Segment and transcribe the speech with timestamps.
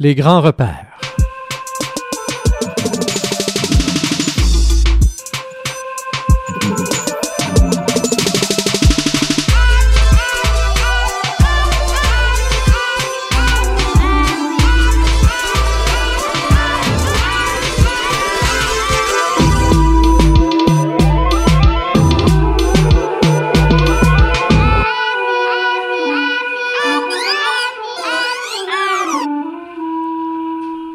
[0.00, 0.93] Les grands repères.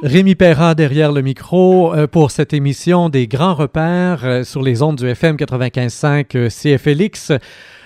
[0.09, 4.81] Rémi Perra derrière le micro euh, pour cette émission des grands repères euh, sur les
[4.81, 7.33] ondes du FM 95.5 CFLX.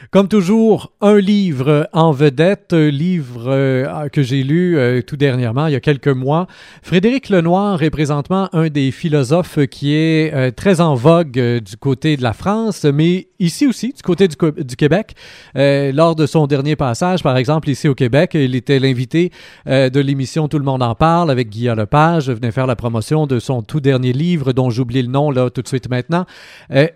[0.10, 5.76] Comme toujours, un livre en vedette, livre euh, que j'ai lu tout dernièrement, il y
[5.76, 6.48] a quelques mois.
[6.82, 12.24] Frédéric Lenoir est présentement un des philosophes qui est très en vogue du côté de
[12.24, 15.16] la France, mais ici aussi, du côté du, Québec.
[15.56, 19.32] lors de son dernier passage, par exemple, ici au Québec, il était l'invité
[19.66, 22.30] de l'émission Tout le monde en parle avec Guillaume Lepage.
[22.30, 25.62] venait faire la promotion de son tout dernier livre, dont j'oublie le nom là tout
[25.62, 26.26] de suite maintenant.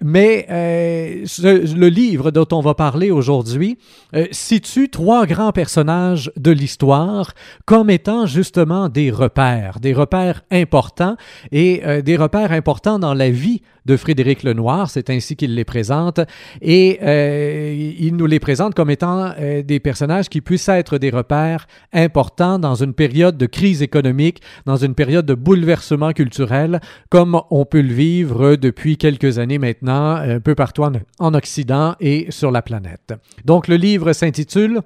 [0.01, 3.77] mais le livre dont on va parler aujourd'hui
[4.13, 7.33] euh, situe trois grands personnages de l'histoire
[7.65, 11.17] comme étant justement des repères, des repères importants
[11.51, 15.65] et euh, des repères importants dans la vie de Frédéric Lenoir, c'est ainsi qu'il les
[15.65, 16.19] présente,
[16.61, 19.33] et euh, il nous les présente comme étant
[19.65, 24.75] des personnages qui puissent être des repères importants dans une période de crise économique, dans
[24.75, 30.39] une période de bouleversement culturel, comme on peut le vivre depuis quelques années maintenant, un
[30.39, 30.83] peu partout
[31.19, 33.13] en Occident et sur la planète.
[33.45, 34.81] Donc le livre s'intitule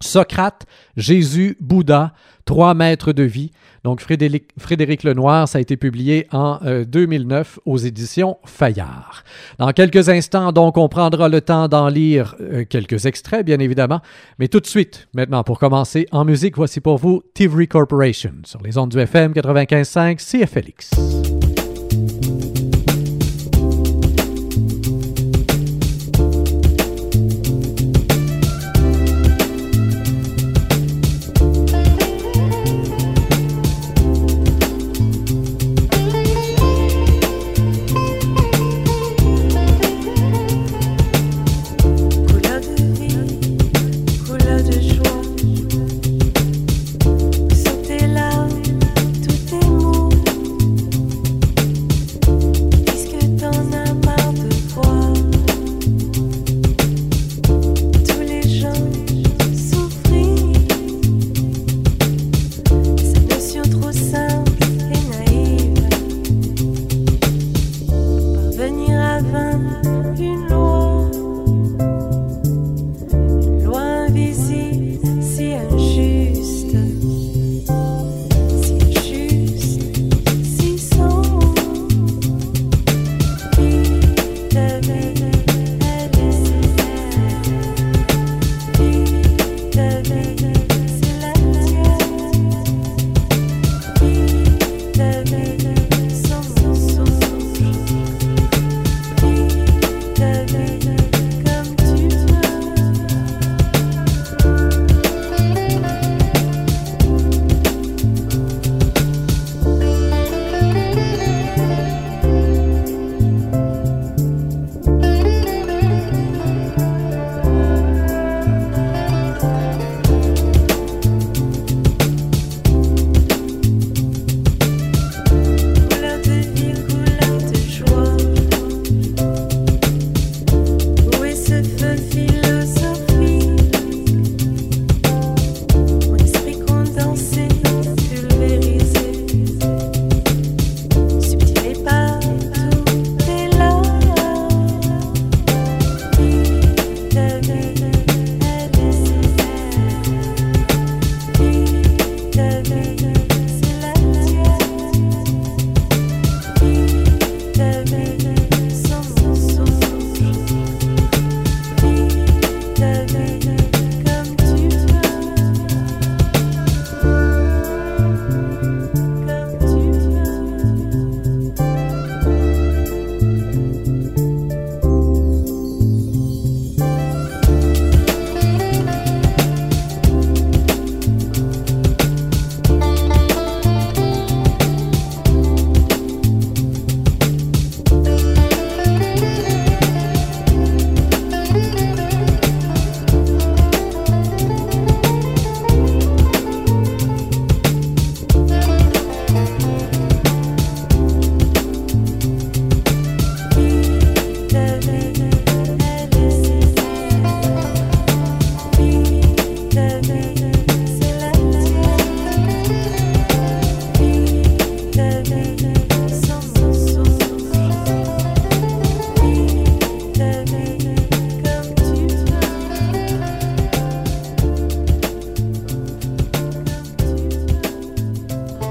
[0.00, 2.12] Socrate, Jésus, Bouddha,
[2.44, 3.50] trois maîtres de vie.
[3.84, 9.22] Donc Frédéric, Frédéric Lenoir, ça a été publié en 2009 euh, aux éditions Fayard.
[9.58, 14.00] Dans quelques instants, donc, on prendra le temps d'en lire euh, quelques extraits, bien évidemment.
[14.38, 18.62] Mais tout de suite, maintenant, pour commencer, en musique, voici pour vous Tivry Corporation sur
[18.62, 21.17] les ondes du FM 95.5 CFLX.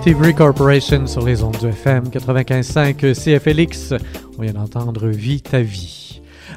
[0.07, 3.93] Thievery Corporation sur les ondes du FM 95.5 CFLX.
[4.37, 5.96] On vient d'entendre Vie ta vie.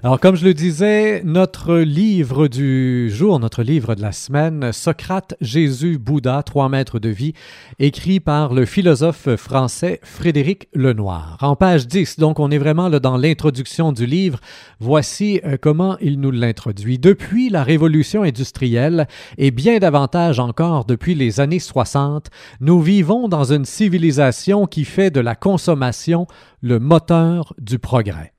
[0.03, 5.35] Alors, comme je le disais, notre livre du jour, notre livre de la semaine, Socrate,
[5.43, 7.35] Jésus, Bouddha, trois maîtres de vie,
[7.79, 11.37] écrit par le philosophe français Frédéric Lenoir.
[11.43, 14.41] En page 10, donc on est vraiment là dans l'introduction du livre.
[14.79, 16.99] Voici euh, comment il nous l'introduit.
[16.99, 19.07] Depuis la révolution industrielle,
[19.37, 22.31] et bien davantage encore depuis les années 60,
[22.61, 26.27] nous vivons dans une civilisation qui fait de la consommation
[26.63, 28.33] le moteur du progrès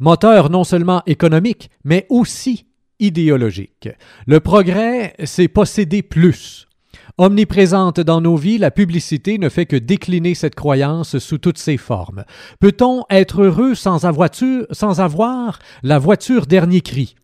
[0.00, 2.66] moteur non seulement économique, mais aussi
[3.00, 3.88] idéologique.
[4.26, 6.66] Le progrès, c'est posséder plus.
[7.16, 11.76] Omniprésente dans nos vies, la publicité ne fait que décliner cette croyance sous toutes ses
[11.76, 12.24] formes.
[12.58, 14.00] Peut-on être heureux sans,
[14.70, 17.14] sans avoir la voiture dernier cri?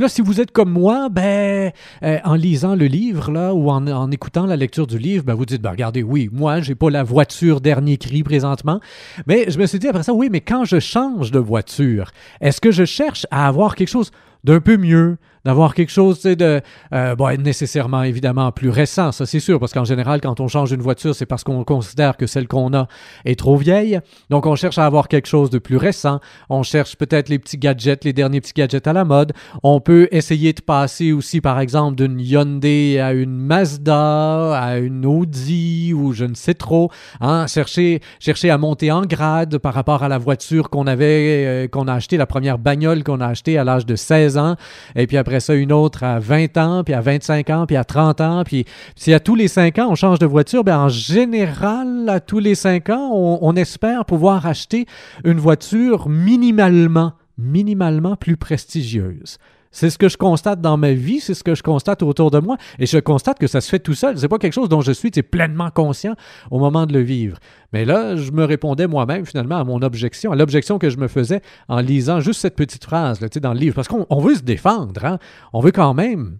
[0.00, 1.70] Là, si vous êtes comme moi, ben,
[2.02, 5.46] euh, en lisant le livre, là, ou en, écoutant la lecture du livre, ben, vous
[5.46, 8.80] dites, ben, regardez, oui, moi, j'ai pas la voiture dernier cri présentement.
[9.26, 12.10] Mais je me suis dit après ça, oui, mais quand je change de voiture,
[12.40, 14.10] est-ce que je cherche à avoir quelque chose
[14.44, 16.60] d'un peu mieux, d'avoir quelque chose de
[16.92, 20.72] euh, bon, nécessairement évidemment plus récent, ça c'est sûr, parce qu'en général, quand on change
[20.72, 22.88] une voiture, c'est parce qu'on considère que celle qu'on a
[23.24, 24.00] est trop vieille.
[24.28, 26.20] Donc on cherche à avoir quelque chose de plus récent.
[26.48, 29.32] On cherche peut-être les petits gadgets, les derniers petits gadgets à la mode.
[29.62, 35.06] On peut essayer de passer aussi, par exemple, d'une Hyundai à une Mazda, à une
[35.06, 36.90] Audi ou je ne sais trop.
[37.20, 41.68] Hein, chercher, chercher à monter en grade par rapport à la voiture qu'on avait, euh,
[41.68, 44.56] qu'on a acheté, la première bagnole qu'on a achetée à l'âge de 16 ans.
[44.96, 47.84] Et puis après ça une autre à 20 ans, puis à 25 ans, puis à
[47.84, 48.42] 30 ans.
[48.44, 48.64] Puis
[48.96, 52.40] si à tous les 5 ans, on change de voiture, bien en général, à tous
[52.40, 54.86] les 5 ans, on, on espère pouvoir acheter
[55.24, 59.38] une voiture minimalement, minimalement plus prestigieuse.
[59.72, 62.40] C'est ce que je constate dans ma vie, c'est ce que je constate autour de
[62.40, 64.18] moi, et je constate que ça se fait tout seul.
[64.18, 66.14] C'est pas quelque chose dont je suis pleinement conscient
[66.50, 67.38] au moment de le vivre.
[67.72, 71.06] Mais là, je me répondais moi-même finalement à mon objection, à l'objection que je me
[71.06, 74.42] faisais en lisant juste cette petite phrase là, dans le livre, parce qu'on veut se
[74.42, 75.18] défendre, hein?
[75.52, 76.38] on veut quand même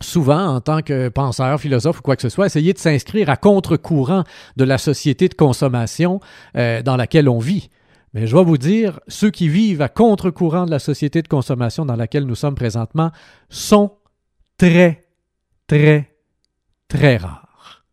[0.00, 3.36] souvent, en tant que penseur, philosophe ou quoi que ce soit, essayer de s'inscrire à
[3.36, 4.24] contre-courant
[4.56, 6.20] de la société de consommation
[6.56, 7.70] euh, dans laquelle on vit.
[8.16, 11.84] Mais je dois vous dire, ceux qui vivent à contre-courant de la société de consommation
[11.84, 13.10] dans laquelle nous sommes présentement
[13.50, 13.92] sont
[14.56, 15.02] très,
[15.66, 16.14] très,
[16.88, 17.84] très rares.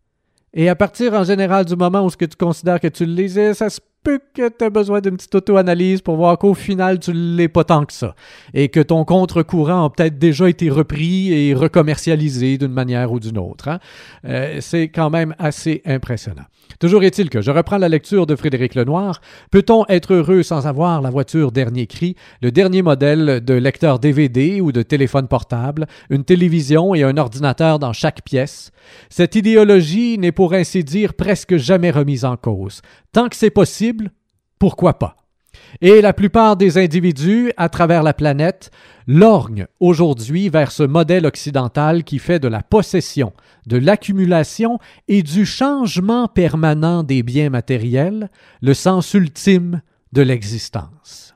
[0.53, 3.11] Et à partir en général du moment où ce que tu considères que tu le
[3.11, 6.99] lisais, ça se peut que tu as besoin d'une petite auto-analyse pour voir qu'au final,
[6.99, 8.15] tu ne l'es pas tant que ça.
[8.53, 13.37] Et que ton contre-courant a peut-être déjà été repris et recommercialisé d'une manière ou d'une
[13.37, 13.67] autre.
[13.67, 13.79] Hein.
[14.23, 16.45] Euh, c'est quand même assez impressionnant.
[16.79, 19.21] Toujours est-il que je reprends la lecture de Frédéric Lenoir.
[19.51, 24.61] Peut-on être heureux sans avoir la voiture dernier cri, le dernier modèle de lecteur DVD
[24.61, 28.71] ou de téléphone portable, une télévision et un ordinateur dans chaque pièce?
[29.09, 32.81] Cette idéologie n'est pour ainsi dire presque jamais remise en cause.
[33.11, 34.12] Tant que c'est possible,
[34.59, 35.23] pourquoi pas?
[35.82, 38.72] Et la plupart des individus à travers la planète
[39.08, 43.34] lorgnent aujourd'hui vers ce modèle occidental qui fait de la possession,
[43.65, 48.30] de l'accumulation et du changement permanent des biens matériels
[48.62, 49.82] le sens ultime
[50.13, 51.36] de l'existence.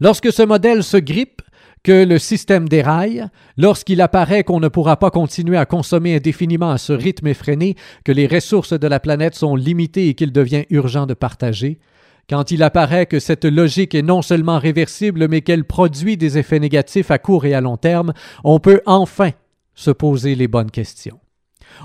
[0.00, 1.42] Lorsque ce modèle se grippe,
[1.86, 3.24] que le système déraille,
[3.56, 8.10] lorsqu'il apparaît qu'on ne pourra pas continuer à consommer indéfiniment à ce rythme effréné, que
[8.10, 11.78] les ressources de la planète sont limitées et qu'il devient urgent de partager,
[12.28, 16.58] quand il apparaît que cette logique est non seulement réversible, mais qu'elle produit des effets
[16.58, 19.30] négatifs à court et à long terme, on peut enfin
[19.74, 21.20] se poser les bonnes questions.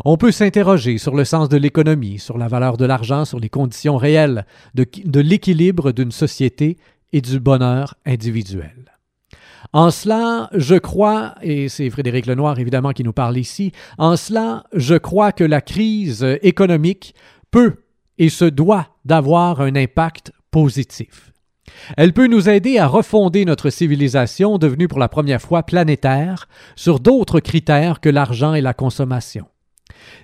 [0.05, 3.49] On peut s'interroger sur le sens de l'économie, sur la valeur de l'argent, sur les
[3.49, 6.77] conditions réelles de, l'équilibre d'une société
[7.11, 8.91] et du bonheur individuel.
[9.73, 14.63] En cela, je crois, et c'est Frédéric Lenoir évidemment qui nous parle ici, en cela,
[14.73, 17.13] je crois que la crise économique
[17.51, 17.75] peut
[18.17, 21.31] et se doit d'avoir un impact positif.
[21.97, 26.99] Elle peut nous aider à refonder notre civilisation devenue pour la première fois planétaire sur
[26.99, 29.45] d'autres critères que l'argent et la consommation.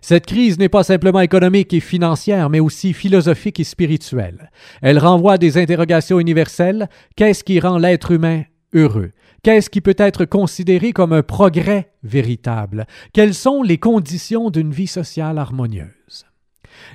[0.02, 4.52] Cette crise n'est pas simplement économique et financière, mais aussi philosophique et spirituelle.
[4.82, 6.90] Elle renvoie à des interrogations universelles.
[7.16, 8.44] Qu'est-ce qui rend l'être humain
[8.74, 9.12] heureux?
[9.44, 12.88] Qu'est-ce qui peut être considéré comme un progrès véritable?
[13.14, 16.26] Quelles sont les conditions d'une vie sociale harmonieuse?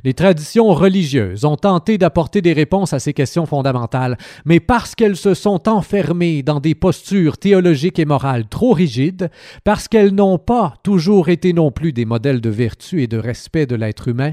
[0.04, 5.16] Les traditions religieuses ont tenté d'apporter des réponses à ces questions fondamentales, mais parce qu'elles
[5.16, 9.30] se sont enfermées dans des postures théologiques et morales trop rigides,
[9.64, 13.66] parce qu'elles n'ont pas toujours été non plus des modèles de vertu et de respect
[13.66, 14.32] de l'être humain,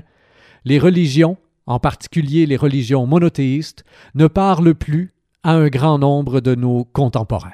[0.66, 3.84] les religions, en particulier les religions monothéistes,
[4.16, 5.14] ne parlent plus
[5.44, 7.54] à un grand nombre de nos contemporains.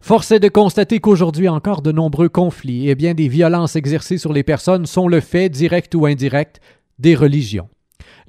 [0.00, 4.32] Force est de constater qu'aujourd'hui encore de nombreux conflits et bien des violences exercées sur
[4.32, 6.60] les personnes sont le fait, direct ou indirect,
[7.00, 7.68] des religions.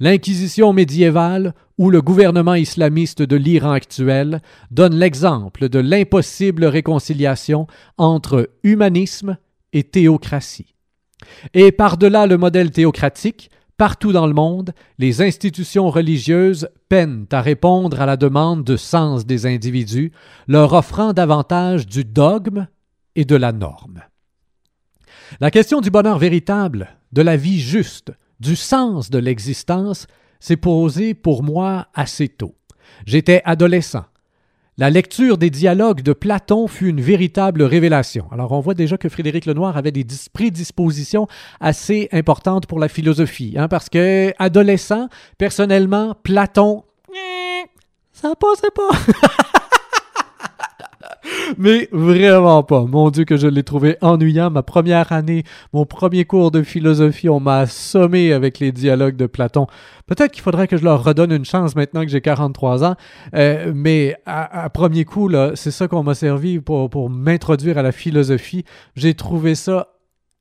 [0.00, 7.66] L'Inquisition médiévale ou le gouvernement islamiste de l'Iran actuel donne l'exemple de l'impossible réconciliation
[7.98, 9.36] entre humanisme
[9.72, 10.74] et théocratie.
[11.54, 18.00] Et par-delà le modèle théocratique, partout dans le monde, les institutions religieuses peinent à répondre
[18.00, 20.12] à la demande de sens des individus,
[20.48, 22.66] leur offrant davantage du dogme
[23.14, 24.02] et de la norme.
[25.40, 28.12] La question du bonheur véritable, de la vie juste,
[28.42, 30.08] du sens de l'existence
[30.40, 32.56] s'est posée pour moi assez tôt.
[33.06, 34.04] J'étais adolescent.
[34.78, 38.26] La lecture des dialogues de Platon fut une véritable révélation.
[38.32, 41.28] Alors on voit déjà que Frédéric Lenoir avait des prédispositions
[41.60, 45.08] assez importantes pour la philosophie, hein, parce que adolescent,
[45.38, 46.82] personnellement, Platon,
[48.12, 49.42] ça passait pas.
[51.58, 52.84] mais vraiment pas.
[52.84, 54.50] Mon Dieu, que je l'ai trouvé ennuyant.
[54.50, 59.26] Ma première année, mon premier cours de philosophie, on m'a assommé avec les dialogues de
[59.26, 59.66] Platon.
[60.06, 62.96] Peut-être qu'il faudrait que je leur redonne une chance maintenant que j'ai 43 ans,
[63.34, 67.92] euh, mais à, premier coup, c'est ça qu'on m'a servi pour, pour m'introduire à la
[67.92, 68.64] philosophie.
[68.96, 69.88] J'ai trouvé ça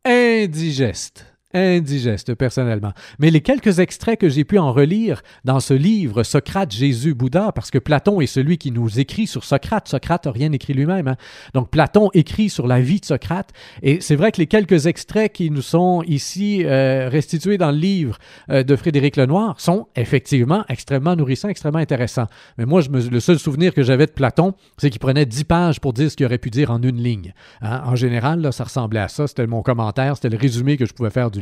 [0.05, 2.93] indigeste indigeste personnellement.
[3.19, 7.51] Mais les quelques extraits que j'ai pu en relire dans ce livre Socrate, Jésus, Bouddha,
[7.51, 9.87] parce que Platon est celui qui nous écrit sur Socrate.
[9.87, 11.07] Socrate n'a rien écrit lui-même.
[11.07, 11.15] Hein.
[11.53, 13.49] Donc Platon écrit sur la vie de Socrate.
[13.81, 17.77] Et c'est vrai que les quelques extraits qui nous sont ici euh, restitués dans le
[17.77, 18.17] livre
[18.49, 22.27] euh, de Frédéric Lenoir sont effectivement extrêmement nourrissants, extrêmement intéressants.
[22.57, 25.43] Mais moi, je me, le seul souvenir que j'avais de Platon, c'est qu'il prenait dix
[25.43, 27.33] pages pour dire ce qu'il aurait pu dire en une ligne.
[27.61, 27.81] Hein.
[27.85, 29.27] En général, là, ça ressemblait à ça.
[29.27, 31.40] C'était mon commentaire, c'était le résumé que je pouvais faire du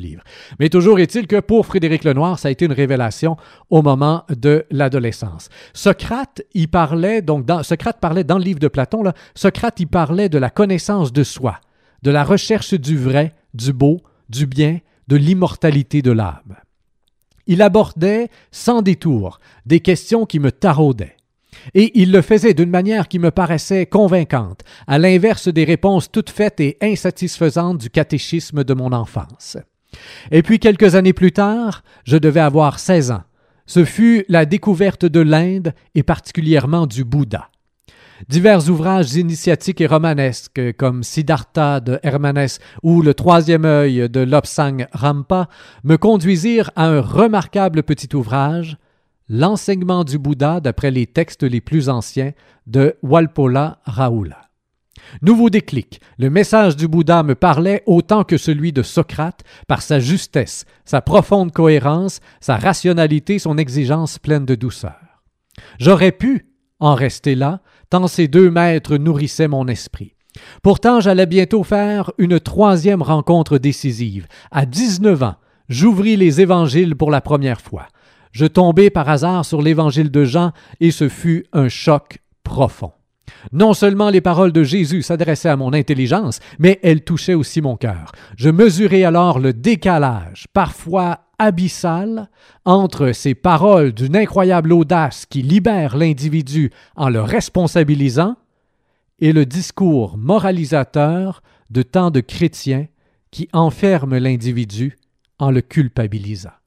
[0.60, 3.38] Mais toujours est-il que pour Frédéric Lenoir, ça a été une révélation
[3.70, 5.50] au moment de l'adolescence.
[5.74, 9.04] Socrate, il parlait, donc dans, Socrate parlait dans le livre de Platon,
[9.36, 11.60] Socrate, il parlait de la connaissance de soi,
[12.02, 16.56] de la recherche du vrai, du beau, du bien, de l'immortalité de l'âme.
[17.48, 21.16] Il abordait sans détour des questions qui me taraudaient.
[21.74, 26.30] Et il le faisait d'une manière qui me paraissait convaincante, à l'inverse des réponses toutes
[26.30, 29.58] faites et insatisfaisantes du catéchisme de mon enfance.
[30.32, 33.24] Et puis quelques années plus tard, je devais avoir 16 ans.
[33.66, 37.50] Ce fut la découverte de l'Inde et particulièrement du Bouddha.
[38.28, 44.88] Divers ouvrages initiatiques et romanesques comme Siddhartha de Hermanès ou Le troisième œil de Lobsang
[44.92, 45.48] Rampa
[45.84, 48.78] me conduisirent à un remarquable petit ouvrage,
[49.32, 52.32] L'enseignement du Bouddha d'après les textes les plus anciens
[52.66, 54.49] de Walpola Raoula.
[55.22, 56.02] Nouveau déclic.
[56.18, 61.02] Le message du Bouddha me parlait autant que celui de Socrate par sa justesse, sa
[61.02, 65.00] profonde cohérence, sa rationalité, son exigence pleine de douceur.
[65.80, 66.48] J'aurais pu
[66.80, 70.16] en rester là, tant ces deux maîtres nourrissaient mon esprit.
[70.64, 74.28] Pourtant, j'allais bientôt faire une troisième rencontre décisive.
[74.52, 75.36] À dix-neuf ans,
[75.68, 77.88] j'ouvris les évangiles pour la première fois.
[78.32, 82.92] Je tombai par hasard sur l'évangile de Jean et ce fut un choc profond.
[83.52, 87.76] Non seulement les paroles de Jésus s'adressaient à mon intelligence, mais elles touchaient aussi mon
[87.76, 88.12] cœur.
[88.38, 92.30] Je mesurais alors le décalage, parfois abyssal,
[92.66, 98.36] entre ces paroles d'une incroyable audace qui libère l'individu en le responsabilisant
[99.20, 102.88] et le discours moralisateur de tant de chrétiens
[103.32, 104.98] qui enferment l'individu
[105.40, 106.59] en le culpabilisant.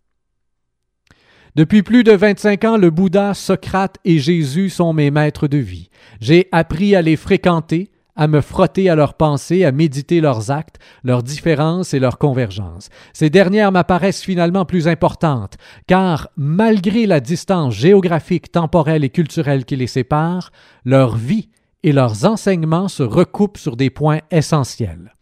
[1.55, 5.91] Depuis plus de 25 ans, le Bouddha, Socrate et Jésus sont mes maîtres de vie.
[6.19, 10.79] J'ai appris à les fréquenter, à me frotter à leurs pensées, à méditer leurs actes,
[11.05, 12.89] leurs différences et leurs convergences.
[13.13, 19.77] Ces dernières m'apparaissent finalement plus importantes, car malgré la distance géographique, temporelle et culturelle qui
[19.77, 20.53] les sépare,
[20.87, 21.51] leur vie
[21.83, 25.13] et leurs enseignements se recoupent sur des points essentiels.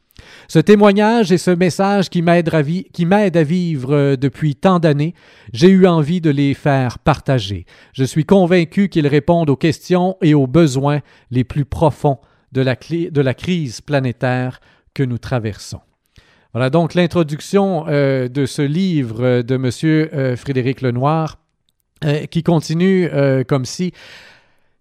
[0.49, 5.15] Ce témoignage et ce message qui m'aident à, vivre euh, depuis tant d'années,
[5.53, 7.67] j'ai eu envie de les faire partager.
[7.93, 12.19] Je suis convaincu qu'ils répondent aux questions et aux besoins les plus profonds
[12.53, 12.75] de la,
[13.35, 14.61] crise planétaire
[14.93, 15.81] que nous traversons.
[16.53, 19.71] Voilà donc l'introduction euh, de ce livre de M.
[19.85, 21.39] Euh, Frédéric Lenoir
[22.31, 23.11] qui continue
[23.47, 23.93] comme si,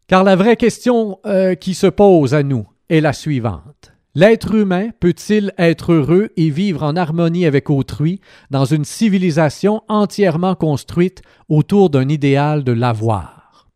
[0.08, 1.20] car la vraie question
[1.60, 3.91] qui se pose à nous est la suivante.
[4.19, 8.19] L'être humain peut-il être heureux et vivre en harmonie avec autrui
[8.51, 13.69] dans une civilisation entièrement construite autour d'un idéal de l'avoir?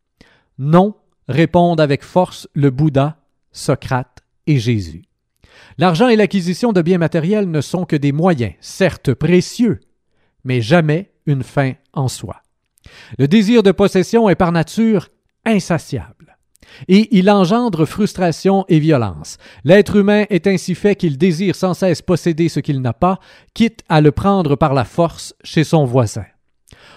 [0.58, 0.96] Non,
[1.28, 3.16] répondent avec force le Bouddha,
[3.52, 5.04] Socrate et Jésus.
[5.78, 9.80] L'argent et l'acquisition de biens matériels ne sont que des moyens, certes précieux,
[10.44, 12.42] mais jamais une fin en soi.
[13.18, 15.08] Le désir de possession est par nature
[15.46, 16.13] insatiable
[16.88, 19.38] et il engendre frustration et violence.
[19.64, 23.18] L'être humain est ainsi fait qu'il désire sans cesse posséder ce qu'il n'a pas,
[23.54, 26.24] quitte à le prendre par la force chez son voisin.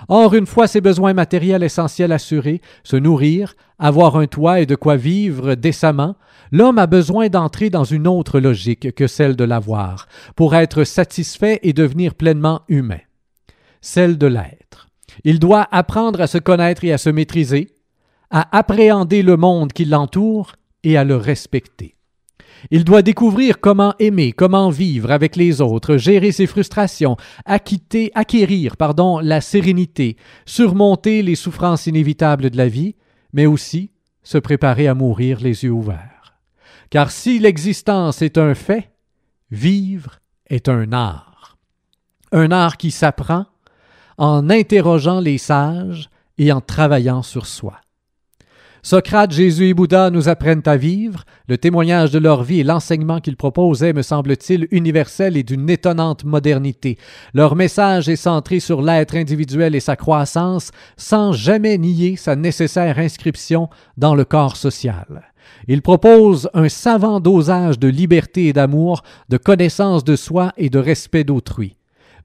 [0.10, 4.76] Or, une fois ses besoins matériels essentiels assurés, se nourrir, avoir un toit et de
[4.76, 6.16] quoi vivre décemment,
[6.52, 11.60] l'homme a besoin d'entrer dans une autre logique que celle de l'avoir, pour être satisfait
[11.64, 13.00] et devenir pleinement humain,
[13.82, 14.88] celle de l'être.
[15.24, 17.70] Il doit apprendre à se connaître et à se maîtriser,
[18.30, 20.54] à appréhender le monde qui l'entoure
[20.84, 21.96] et à le respecter.
[22.72, 28.78] Il doit découvrir comment aimer, comment vivre avec les autres, gérer ses frustrations, acquitter, acquérir
[28.78, 32.96] pardon, la sérénité, surmonter les souffrances inévitables de la vie,
[33.34, 33.92] mais aussi
[34.24, 36.34] se préparer à mourir les yeux ouverts.
[36.90, 38.92] Car si l'existence est un fait,
[39.52, 40.20] vivre
[40.50, 41.58] est un art.
[42.32, 43.46] Un art qui s'apprend
[44.18, 47.80] en interrogeant les sages et en travaillant sur soi.
[48.88, 51.26] Socrate, Jésus et Bouddha nous apprennent à vivre.
[51.50, 56.24] Le témoignage de leur vie et l'enseignement qu'ils proposaient, me semble-t-il, universel et d'une étonnante
[56.24, 56.98] modernité.
[57.34, 62.98] Leur message est centré sur l'être individuel et sa croissance, sans jamais nier sa nécessaire
[62.98, 63.68] inscription
[63.98, 65.34] dans le corps social.
[65.68, 70.80] Ils proposent un savant dosage de liberté et d'amour, de connaissance de soi et de
[70.80, 71.77] respect d'autrui.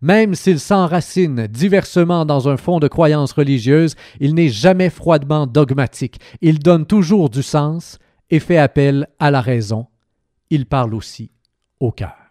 [0.03, 6.19] Même s'il s'enracine diversement dans un fond de croyances religieuses, il n'est jamais froidement dogmatique.
[6.41, 9.87] Il donne toujours du sens et fait appel à la raison.
[10.51, 11.31] Il parle aussi
[11.79, 12.22] au cœur.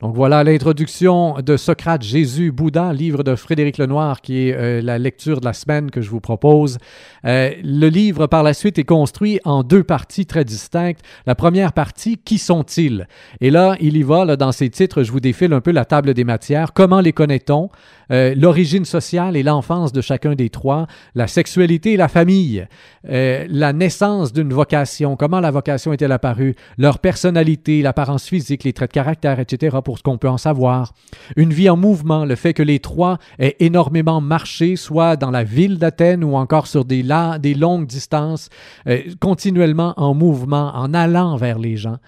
[0.00, 4.98] Donc voilà l'introduction de Socrate, Jésus, Bouddha, livre de Frédéric Lenoir, qui est euh, la
[4.98, 6.78] lecture de la semaine que je vous propose.
[7.24, 11.00] Euh, le livre, par la suite, est construit en deux parties très distinctes.
[11.26, 13.08] La première partie, qui sont-ils?
[13.40, 16.12] Et là, il y va, dans ces titres, je vous défile un peu la table
[16.12, 16.72] des matières.
[16.74, 17.70] Comment les connaît-on?
[18.12, 22.66] Euh, l'origine sociale et l'enfance de chacun des trois, la sexualité et la famille,
[23.08, 28.72] euh, la naissance d'une vocation, comment la vocation est-elle apparue, leur personnalité, l'apparence physique, les
[28.72, 30.94] traits de caractère, etc., pour ce qu'on peut en savoir.
[31.36, 35.44] Une vie en mouvement, le fait que les trois aient énormément marché, soit dans la
[35.44, 38.48] ville d'Athènes ou encore sur des, longues distances,
[38.86, 41.98] euh, continuellement en mouvement, en allant vers les gens.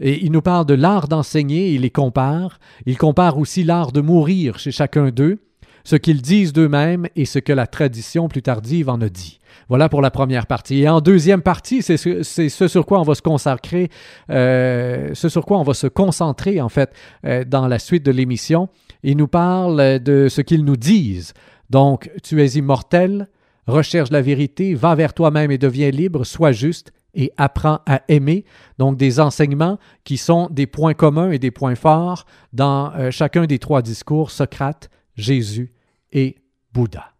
[0.00, 2.58] Et il nous parle de l'art d'enseigner, il les compare.
[2.86, 5.38] Il compare aussi l'art de mourir chez chacun d'eux
[5.84, 9.38] ce qu'ils disent d'eux-mêmes et ce que la tradition plus tardive en a dit.
[9.68, 10.80] Voilà pour la première partie.
[10.80, 13.90] Et en deuxième partie, c'est ce, sur quoi on va se consacrer,
[14.30, 16.92] euh, ce sur quoi on va se concentrer en fait
[17.24, 18.68] euh, dans la suite de l'émission.
[19.02, 21.34] Ils nous parlent de ce qu'ils nous disent.
[21.70, 23.28] Donc, tu es immortel,
[23.66, 28.44] recherche la vérité, va vers toi-même et deviens libre, sois juste et apprends à aimer.
[28.78, 33.46] Donc, des enseignements qui sont des points communs et des points forts dans euh, chacun
[33.46, 35.72] des trois discours, Socrate, Jésus
[36.12, 36.36] et
[36.72, 37.12] Bouddha.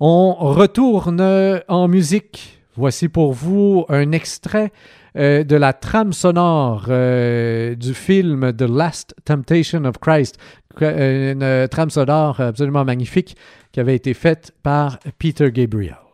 [0.00, 2.62] On retourne en musique.
[2.74, 4.70] Voici pour vous un extrait
[5.16, 10.36] euh, de la trame sonore euh, du film The Last Temptation of Christ,
[10.80, 13.34] une trame sonore absolument magnifique
[13.72, 16.05] qui avait été faite par Peter Gabriel.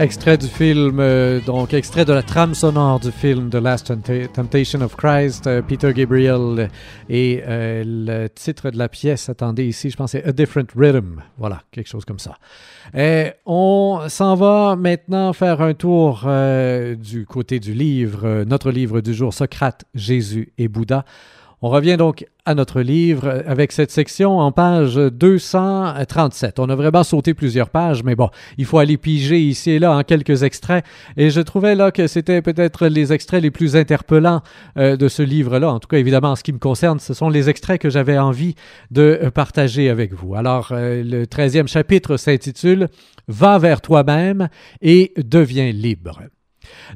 [0.00, 3.92] Extrait du film, euh, donc extrait de la trame sonore du film The Last
[4.32, 6.70] Temptation of Christ, euh, Peter Gabriel
[7.10, 11.20] et euh, le titre de la pièce, attendez ici, je pense c'est A Different Rhythm,
[11.36, 12.38] voilà, quelque chose comme ça.
[13.44, 16.26] On s'en va maintenant faire un tour
[16.96, 21.04] du côté du livre, notre livre du jour, Socrate, Jésus et Bouddha.
[21.62, 26.58] On revient donc à notre livre avec cette section en page 237.
[26.58, 29.94] On a vraiment sauté plusieurs pages, mais bon, il faut aller piger ici et là
[29.94, 30.82] en quelques extraits.
[31.18, 34.40] Et je trouvais là que c'était peut-être les extraits les plus interpellants
[34.78, 35.70] euh, de ce livre-là.
[35.70, 38.18] En tout cas, évidemment, en ce qui me concerne, ce sont les extraits que j'avais
[38.18, 38.54] envie
[38.90, 40.34] de euh, partager avec vous.
[40.34, 42.88] Alors, euh, le treizième chapitre s'intitule
[43.28, 44.48] Va vers toi-même
[44.80, 46.20] et deviens libre.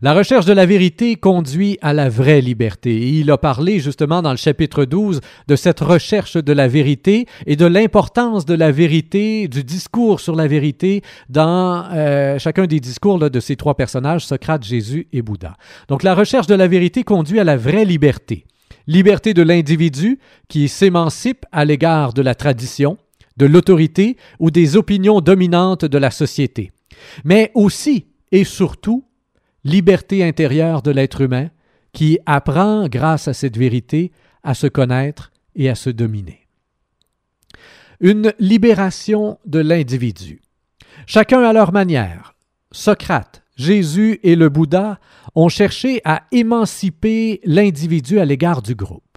[0.03, 3.09] La recherche de la vérité conduit à la vraie liberté.
[3.19, 7.57] Il a parlé justement dans le chapitre 12 de cette recherche de la vérité et
[7.57, 13.19] de l'importance de la vérité, du discours sur la vérité dans euh, chacun des discours
[13.19, 15.57] de ces trois personnages, Socrate, Jésus et Bouddha.
[15.89, 18.47] Donc la recherche de la vérité conduit à la vraie liberté.
[18.87, 22.99] Liberté de l'individu qui s'émancipe à l'égard de la tradition,
[23.39, 26.73] de l'autorité ou des opinions dominantes de la société.
[27.25, 29.05] Mais aussi et surtout
[29.65, 31.51] liberté intérieure de l'être humain
[31.93, 36.47] qui apprend, grâce à cette vérité, à se connaître et à se dominer.
[38.01, 40.43] Une libération de l'individu.
[41.07, 42.35] Chacun à leur manière.
[42.73, 44.99] Socrate, Jésus et le Bouddha
[45.35, 49.14] ont cherché à émanciper l'individu à l'égard du groupe.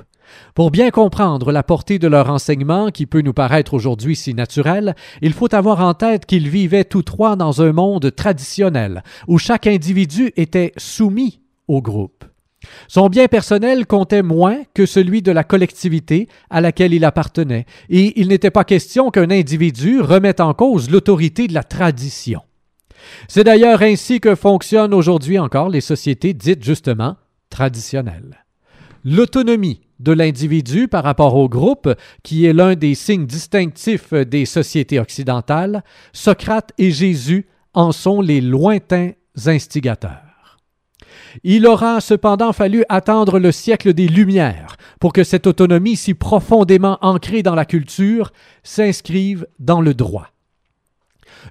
[0.55, 4.95] Pour bien comprendre la portée de leur enseignement, qui peut nous paraître aujourd'hui si naturel,
[5.21, 9.67] il faut avoir en tête qu'ils vivaient tous trois dans un monde traditionnel, où chaque
[9.67, 12.25] individu était soumis au groupe.
[12.87, 18.19] Son bien personnel comptait moins que celui de la collectivité à laquelle il appartenait, et
[18.19, 22.41] il n'était pas question qu'un individu remette en cause l'autorité de la tradition.
[23.27, 27.15] C'est d'ailleurs ainsi que fonctionnent aujourd'hui encore les sociétés dites justement
[27.49, 28.43] traditionnelles.
[29.05, 34.99] L'autonomie de l'individu par rapport au groupe, qui est l'un des signes distinctifs des sociétés
[34.99, 35.83] occidentales,
[36.13, 39.11] Socrate et Jésus en sont les lointains
[39.45, 40.57] instigateurs.
[41.43, 46.97] Il aura cependant fallu attendre le siècle des Lumières pour que cette autonomie si profondément
[47.01, 48.31] ancrée dans la culture
[48.63, 50.29] s'inscrive dans le droit.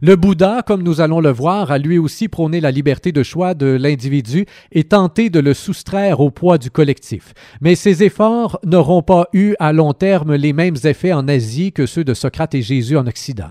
[0.02, 3.54] Le Bouddha, comme nous allons le voir, a lui aussi prôné la liberté de choix
[3.54, 7.32] de l'individu et tenté de le soustraire au poids du collectif.
[7.62, 11.86] Mais ces efforts n'auront pas eu à long terme les mêmes effets en Asie que
[11.86, 13.50] ceux de Socrate et Jésus en Occident.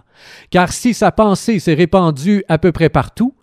[0.51, 3.33] Car si sa pensée s'est répandue à peu près partout,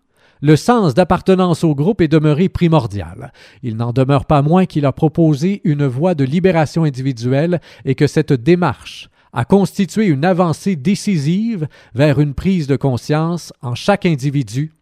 [0.40, 3.32] le sens d'appartenance au groupe est demeuré primordial.
[3.62, 8.06] Il n'en demeure pas moins qu'il a proposé une voie de libération individuelle et que
[8.06, 14.72] cette démarche a constitué une avancée décisive vers une prise de conscience en chaque individu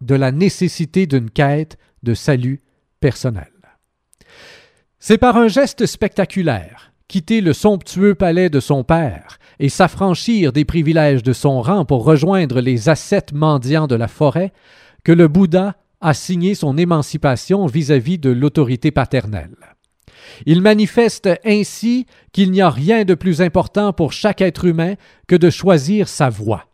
[0.00, 2.60] de la nécessité d'une quête de salut
[3.00, 3.50] personnel.
[4.98, 10.64] C'est par un geste spectaculaire, quitter le somptueux palais de son père et s'affranchir des
[10.64, 14.52] privilèges de son rang pour rejoindre les ascètes mendiants de la forêt,
[15.04, 19.75] que le Bouddha a signé son émancipation vis-à-vis -vis de l'autorité paternelle.
[20.44, 24.94] Il manifeste ainsi qu'il n'y a rien de plus important pour chaque être humain
[25.26, 26.66] que de choisir sa voie.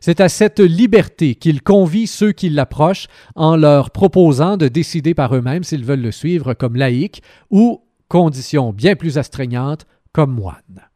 [0.00, 5.34] C'est à cette liberté qu'il convie ceux qui l'approchent en leur proposant de décider par
[5.34, 10.88] eux-mêmes s'ils veulent le suivre comme laïc ou, condition bien plus astreignante, comme moine.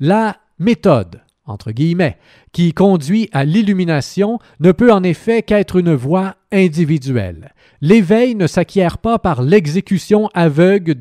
[0.00, 2.16] La méthode entre guillemets,
[2.52, 7.52] qui conduit à l'illumination ne peut en effet qu'être une voie individuelle.
[7.80, 10.94] L'éveil ne s'acquiert pas par l'exécution aveugle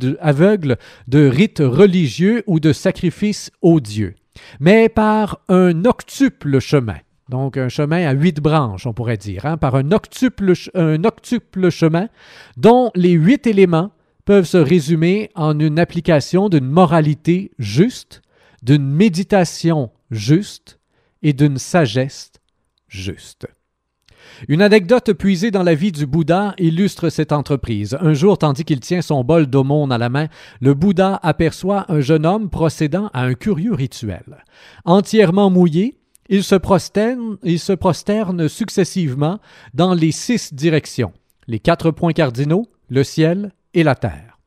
[1.07, 4.15] de, rites religieux ou de sacrifices aux dieux,
[4.59, 6.97] mais par un octuple chemin.
[7.29, 11.69] Donc un chemin à huit branches, on pourrait dire, hein, par un octuple, un octuple
[11.69, 12.09] chemin
[12.57, 13.91] dont les huit éléments
[14.25, 18.21] peuvent se résumer en une application d'une moralité juste,
[18.63, 20.79] d'une méditation juste
[21.23, 22.31] et d'une sagesse
[22.87, 23.47] juste.
[24.47, 27.97] Une anecdote puisée dans la vie du Bouddha illustre cette entreprise.
[28.01, 30.27] Un jour, tandis qu'il tient son bol d'aumône à la main,
[30.59, 34.43] le Bouddha aperçoit un jeune homme procédant à un curieux rituel.
[34.85, 35.97] Entièrement mouillé,
[36.29, 39.39] il se prosterne, il se prosterne successivement
[39.73, 41.13] dans les six directions,
[41.47, 44.37] les quatre points cardinaux, le ciel et la terre.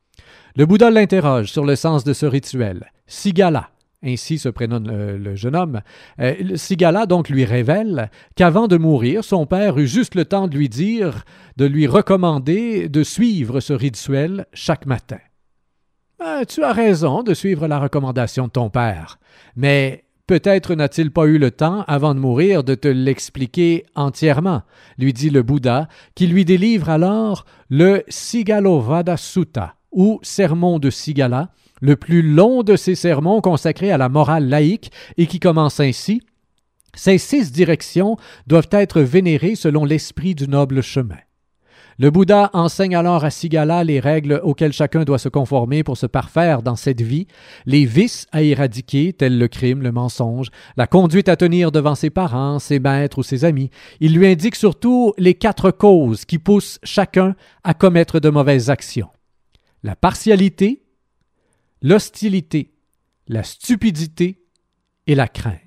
[0.55, 2.91] Le Bouddha l'interroge sur le sens de ce rituel.
[3.07, 3.69] Sigala,
[4.05, 5.81] ainsi se prénomme le, jeune homme,
[6.19, 10.55] euh, Sigala donc lui révèle qu'avant de mourir, son père eut juste le temps de
[10.55, 11.25] lui dire,
[11.57, 15.19] de lui recommander de suivre ce rituel chaque matin.
[16.19, 19.19] Ben, tu as raison de suivre la recommandation de ton père,
[19.55, 24.63] mais Peut-être n'a-t-il pas eu le temps, avant de mourir, de te l'expliquer entièrement,
[24.97, 31.49] lui dit le Bouddha, qui lui délivre alors le Sigalovada Sutta, ou Sermon de Sigala,
[31.81, 36.21] le plus long de ces sermons consacrés à la morale laïque et qui commence ainsi
[36.93, 41.17] Ces six directions doivent être vénérées selon l'esprit du noble chemin.
[41.97, 46.05] Le Bouddha enseigne alors à Sigala les règles auxquelles chacun doit se conformer pour se
[46.05, 47.25] parfaire dans cette vie,
[47.65, 52.09] les vices à éradiquer, tels le crime, le mensonge, la conduite à tenir devant ses
[52.09, 53.69] parents, ses maîtres ou ses amis.
[54.01, 59.07] Il lui indique surtout les quatre causes qui poussent chacun à commettre de mauvaises actions.
[59.85, 60.83] La partialité,
[61.83, 62.73] l'hostilité,
[63.27, 64.43] la stupidité
[65.05, 65.61] et la crainte.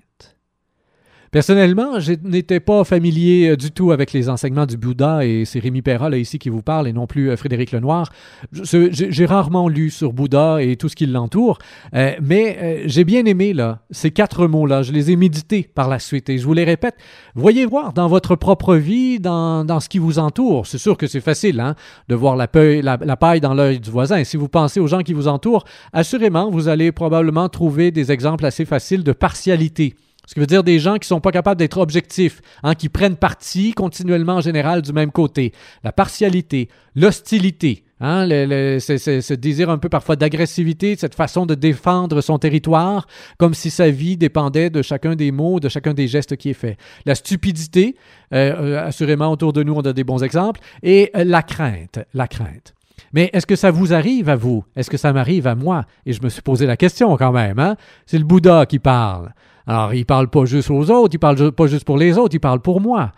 [1.31, 5.59] Personnellement, je n'étais pas familier euh, du tout avec les enseignements du Bouddha et c'est
[5.59, 8.11] Rémi Perra là ici qui vous parle et non plus euh, Frédéric Lenoir.
[8.53, 11.59] J'ai rarement lu sur Bouddha et tout ce qui l'entoure,
[11.95, 14.83] euh, mais j'ai bien aimé là ces quatre mots-là.
[14.83, 16.95] Je les ai médités par la suite et je vous les répète.
[17.35, 20.67] Voyez voir dans votre propre vie, dans, dans ce qui vous entoure.
[20.67, 21.75] C'est sûr que c'est facile hein,
[22.09, 22.49] de voir la,
[22.83, 24.17] la paille dans l'œil du voisin.
[24.17, 28.13] Et si vous pensez aux gens qui vous entourent, assurément, vous allez probablement trouver des
[28.13, 29.95] exemples assez faciles de partialité.
[30.29, 33.17] Ce qui veut dire des gens qui sont pas capables d'être objectifs, hein, qui prennent
[33.17, 35.55] parti continuellement en général du même côté.
[35.83, 42.39] La partialité, l'hostilité, hein, ce désir un peu parfois d'agressivité, cette façon de défendre son
[42.39, 43.07] territoire,
[43.39, 46.55] comme si sa vie dépendait de chacun des mots, de chacun des gestes qui est
[46.55, 46.77] fait.
[47.07, 47.97] La stupidité,
[48.35, 52.01] euh, euh, assurément autour de nous on a des bons exemples, et euh, la crainte,
[52.13, 52.75] la crainte.
[53.15, 54.63] Mais est-ce que ça vous arrive à vous?
[54.77, 55.87] Est-ce que ça m'arrive à moi?
[56.05, 57.59] Et je me suis posé la question quand même.
[57.59, 57.77] Hein?
[58.05, 59.33] C'est le Bouddha qui parle.
[59.69, 62.41] Alors, il parle pas juste aux autres, il parle pas juste pour les autres, il
[62.41, 63.13] parle pour moi.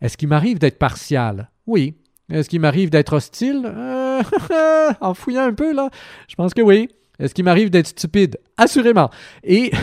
[0.00, 1.50] Est-ce qu'il m'arrive d'être partial?
[1.66, 1.96] Oui.
[2.32, 3.62] Est-ce qu'il m'arrive d'être hostile?
[3.66, 4.22] Euh,
[5.00, 5.90] en fouillant un peu, là,
[6.28, 6.88] je pense que oui.
[7.18, 8.38] Est-ce qu'il m'arrive d'être stupide?
[8.56, 9.10] Assurément.
[9.42, 9.72] Et,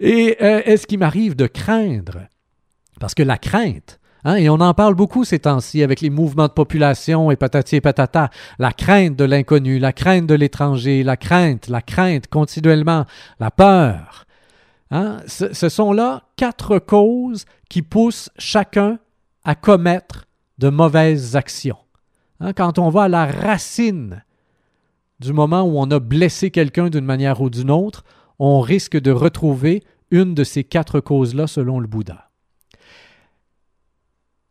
[0.00, 2.26] Et euh, est-ce qu'il m'arrive de craindre?
[2.98, 6.46] Parce que la crainte, Hein, et on en parle beaucoup ces temps-ci avec les mouvements
[6.46, 8.30] de population et patati et patata.
[8.58, 13.06] La crainte de l'inconnu, la crainte de l'étranger, la crainte, la crainte continuellement,
[13.38, 14.26] la peur.
[14.90, 18.98] Hein, ce, sont là quatre causes qui poussent chacun
[19.44, 20.26] à commettre
[20.58, 21.78] de mauvaises actions.
[22.40, 24.24] Hein, quand on va à la racine
[25.20, 28.04] du moment où on a blessé quelqu'un d'une manière ou d'une autre,
[28.38, 32.29] on risque de retrouver une de ces quatre causes-là selon le Bouddha.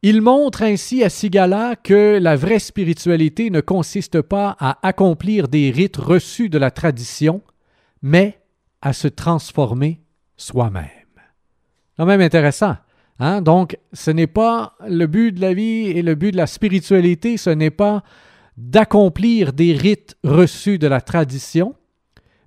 [0.01, 5.71] Il montre ainsi à Sigala que la vraie spiritualité ne consiste pas à accomplir des
[5.71, 7.41] rites reçus de la tradition,
[8.01, 8.39] mais
[8.81, 9.99] à se transformer
[10.37, 10.85] soi-même.
[11.97, 12.77] Quand même intéressant.
[13.19, 13.41] Hein?
[13.41, 17.35] Donc, ce n'est pas le but de la vie et le but de la spiritualité,
[17.35, 18.03] ce n'est pas
[18.55, 21.75] d'accomplir des rites reçus de la tradition,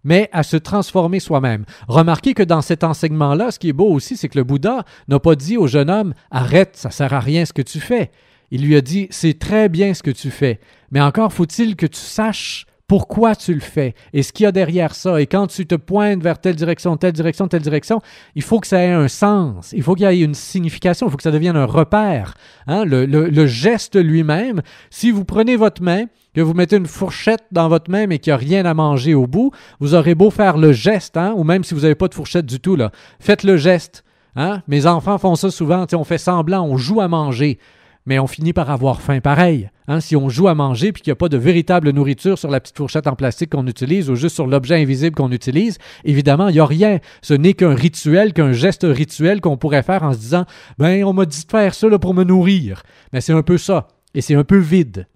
[0.05, 1.65] mais à se transformer soi-même.
[1.89, 5.19] Remarquez que dans cet enseignement-là, ce qui est beau aussi, c'est que le Bouddha n'a
[5.19, 8.11] pas dit au jeune homme Arrête, ça sert à rien ce que tu fais.
[8.51, 10.61] Il lui a dit C'est très bien ce que tu fais,
[10.91, 13.95] mais encore faut-il que tu saches pourquoi tu le fais?
[14.13, 15.19] Et ce qu'il y a derrière ça?
[15.19, 18.03] Et quand tu te pointes vers telle direction, telle direction, telle direction,
[18.35, 21.11] il faut que ça ait un sens, il faut qu'il y ait une signification, il
[21.11, 22.35] faut que ça devienne un repère.
[22.67, 22.85] Hein?
[22.85, 27.91] Le, geste lui-même, si vous prenez votre main, que vous mettez une fourchette dans votre
[27.91, 30.73] main mais qu'il n'y a rien à manger au bout, vous aurez beau faire le
[30.75, 32.77] geste, hein, ou même si vous n'avez pas de fourchette du tout,
[33.21, 34.05] faites le geste.
[34.37, 34.61] Hein?
[34.69, 37.59] Mes enfants font ça souvent, on fait semblant, on joue à manger,
[38.05, 39.71] mais on finit par avoir faim pareil.
[39.89, 40.01] Hein?
[40.01, 42.61] Si on joue à manger puis qu'il n'y a pas de véritable nourriture sur la
[42.61, 46.55] petite fourchette en plastique qu'on utilise ou juste sur l'objet invisible qu'on utilise, évidemment, il
[46.55, 46.99] n'y a rien.
[47.23, 50.45] Ce n'est qu'un rituel, qu'un geste rituel qu'on pourrait faire en se disant
[50.79, 52.83] Ben, on m'a dit de faire ça pour me nourrir.
[53.13, 53.89] Mais c'est un peu ça.
[54.15, 55.07] Et c'est un peu vide.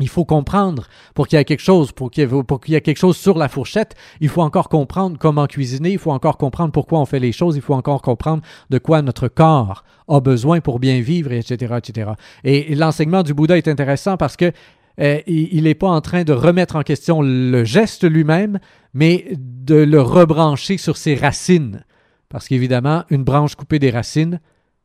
[0.00, 3.16] Il faut comprendre pour qu'il y ait quelque chose, pour qu'il y, ait quelque chose
[3.16, 7.06] sur la fourchette, il faut encore comprendre comment cuisiner, il faut encore comprendre pourquoi on
[7.06, 11.00] fait les choses, il faut encore comprendre de quoi notre corps a besoin pour bien
[11.00, 12.10] vivre, etc., etc.
[12.44, 14.52] Et, l'enseignement du Bouddha est intéressant parce que
[15.00, 18.58] euh, il n'est pas en train de remettre en question le geste lui-même,
[18.94, 21.84] mais de le rebrancher sur ses racines.
[22.28, 24.40] Parce qu'évidemment, une branche coupée des racines,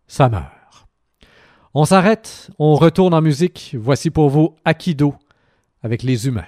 [0.08, 0.61] ça meurt.
[1.74, 3.76] On s'arrête, on retourne en musique.
[3.80, 5.16] Voici pour vous Akido
[5.82, 6.44] avec les humains.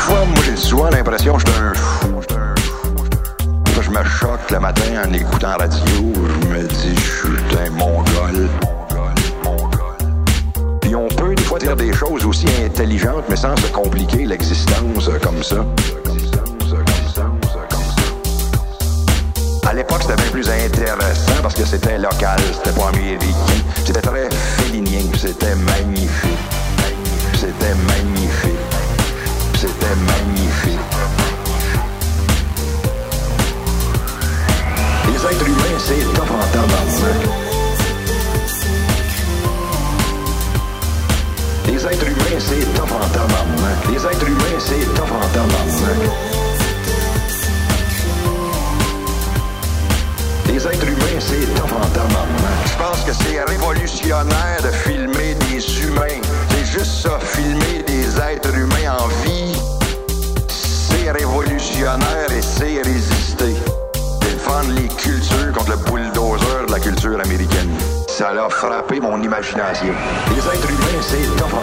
[0.00, 2.49] fois, moi, j'ai souvent l'impression que je suis un fou.
[3.92, 6.12] Je me choque le matin en écoutant radio.
[6.42, 8.48] Je me dis, je suis un mongol.
[10.80, 15.10] Puis on peut des fois dire des choses aussi intelligentes, mais sans se compliquer l'existence
[15.22, 15.64] comme ça.
[19.68, 23.34] À l'époque, c'était bien plus intéressant parce que c'était local, c'était pas américain.
[23.84, 26.38] C'était très félinien, c'était magnifique.
[27.34, 28.50] C'était magnifique.
[29.54, 30.79] C'était magnifique.
[35.22, 36.36] Les êtres humains, c'est top en.
[41.66, 42.94] Les êtres humains, c'est top en.
[43.92, 45.20] Les êtres humains, c'est top en.
[50.46, 51.76] Les êtres humains, c'est top en.
[52.64, 56.20] Je pense que c'est révolutionnaire de filmer des humains.
[56.48, 57.18] C'est juste ça,
[68.20, 69.94] Ça a frappé mon imagination.
[70.28, 71.62] Les êtres humains, c'est top en.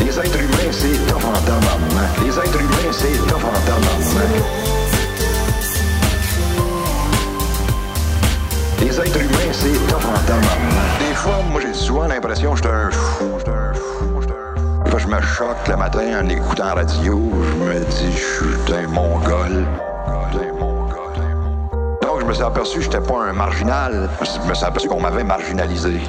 [0.00, 1.32] Les êtres humains, c'est top en.
[2.24, 3.52] Les êtres humains, c'est top en.
[8.80, 10.02] Les êtres humains, c'est top.
[10.98, 13.36] Des fois, moi, j'ai souvent l'impression que j'étais un fou.
[13.38, 14.20] J'étais un fou.
[14.98, 17.20] Je me choque le matin en écoutant radio.
[17.32, 19.64] Je me dis, je suis un mongol.
[22.30, 24.08] Me suis aperçu que j'étais pas un marginal.
[24.20, 26.00] Je me suis aperçu qu'on m'avait marginalisé.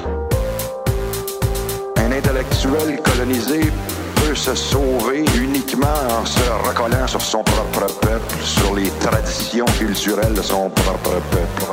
[1.96, 3.72] Un intellectuel colonisé
[4.14, 10.34] peut se sauver uniquement en se recollant sur son propre peuple, sur les traditions culturelles
[10.34, 11.64] de son propre peuple.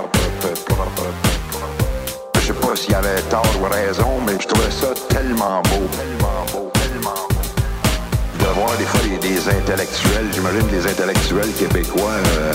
[2.35, 6.45] Je sais pas s'il avait tort ou raison, mais je trouvais ça tellement beau, tellement
[6.51, 8.39] beau, tellement beau.
[8.39, 12.09] De voir des fois des, des intellectuels, j'imagine les intellectuels québécois
[12.39, 12.53] euh,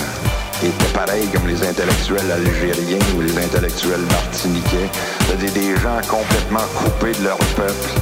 [0.67, 4.89] étaient pareils comme les intellectuels algériens ou les intellectuels martiniquais.
[5.21, 8.01] C'est-à-dire des gens complètement coupés de leur peuple,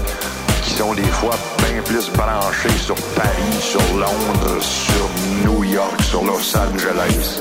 [0.63, 5.09] qui sont des fois bien plus branchés sur Paris, sur Londres, sur
[5.45, 7.41] New York, sur Los Angeles.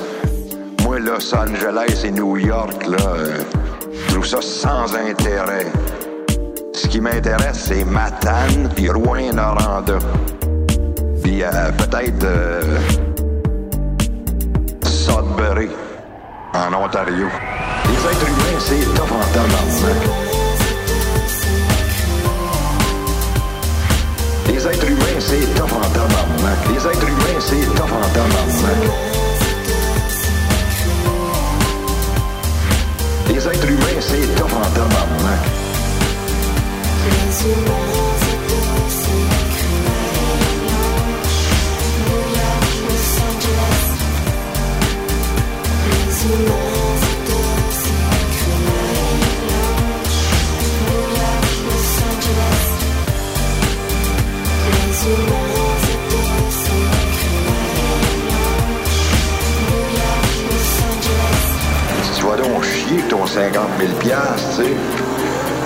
[0.84, 3.38] Moi, Los Angeles et New York, là, euh,
[4.07, 5.67] je trouve ça sans intérêt.
[6.74, 9.99] Ce qui m'intéresse, c'est Matane et Rouen-Noranda.
[11.22, 12.61] Puis euh, peut-être euh,
[16.53, 17.28] En Ontario.
[17.86, 19.99] Les êtres humains, c'est top en tabarnak.
[24.47, 25.82] Les êtres humains, c'est top en.
[26.72, 28.01] Les êtres humains, c'est top en.
[33.34, 34.62] Les êtres humains, c'est top en.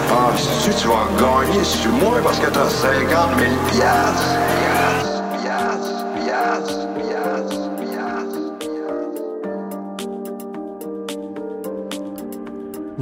[0.08, 3.76] Penses-tu que tu vas gagner sur moi parce que t'as 50 000 piastres?
[3.76, 4.65] Piastres,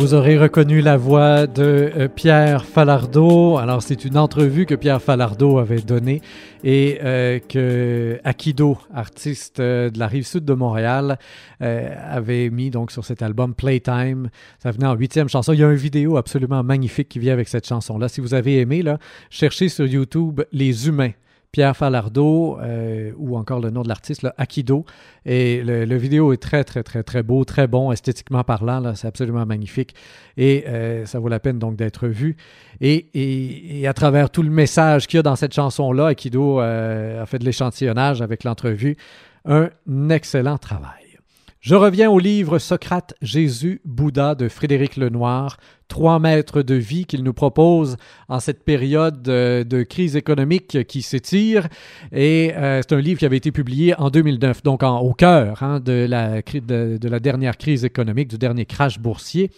[0.04, 3.56] Vous aurez reconnu la voix de euh, Pierre Falardeau.
[3.58, 6.22] Alors, c'est une entrevue que Pierre Falardeau avait donnée
[6.62, 11.18] et euh, que Akido, artiste euh, de la rive sud de Montréal,
[11.62, 14.28] avait mis donc sur cet album Playtime.
[14.62, 15.54] Ça venait en huitième chanson.
[15.54, 18.10] Il y a une vidéo absolument magnifique qui vient avec cette chanson-là.
[18.10, 18.98] Si vous avez aimé, là,
[19.30, 21.12] cherchez sur YouTube Les Humains.
[21.54, 24.86] Pierre Falardeau euh, ou encore le nom de l'artiste, Akido.
[25.24, 28.80] Et le, le vidéo est très, très, très, très beau, très bon, esthétiquement parlant.
[28.80, 29.94] Là, c'est absolument magnifique.
[30.36, 32.38] Et euh, ça vaut la peine donc d'être vu.
[32.82, 36.60] Et, et, et à travers tout le message qu'il y a dans cette chanson-là, Akido
[36.60, 38.98] euh, a fait de l'échantillonnage avec l'entrevue.
[39.46, 39.70] Un
[40.10, 41.03] excellent travail.
[41.64, 45.56] Je reviens au livre Socrate, Jésus, Bouddha de Frédéric Lenoir,
[45.88, 47.96] trois maîtres de vie qu'il nous propose
[48.28, 51.70] en cette période de, de crise économique qui s'étire.
[52.12, 55.80] Et euh, c'est un livre qui avait été publié en 2009, donc au cœur hein,
[55.80, 59.50] de, la, de, de, la dernière crise économique, du dernier crash boursier.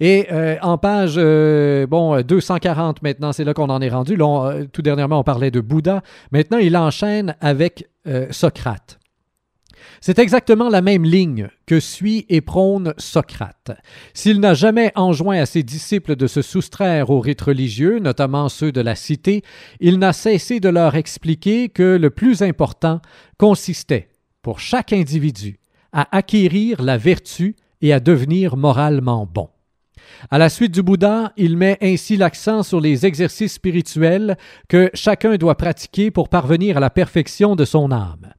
[0.00, 4.18] Et euh, en page euh, bon 240 maintenant, c'est là qu'on en est rendu.
[4.72, 6.02] Tout dernièrement, on parlait de Bouddha.
[6.32, 7.88] Maintenant, il enchaîne avec
[8.32, 8.98] Socrate.
[10.00, 13.72] C'est exactement la même ligne que suit et prône Socrate.
[14.14, 18.72] S'il n'a jamais enjoint à ses disciples de se soustraire aux rites religieux, notamment ceux
[18.72, 19.42] de la cité,
[19.80, 23.00] il n'a cessé de leur expliquer que le plus important
[23.38, 24.08] consistait,
[24.42, 25.58] pour chaque individu,
[25.92, 29.48] à acquérir la vertu et à devenir moralement bon.
[30.30, 34.36] À la suite du Bouddha, il met ainsi l'accent sur les exercices spirituels
[34.68, 38.32] que chacun doit pratiquer pour parvenir à la perfection de son âme.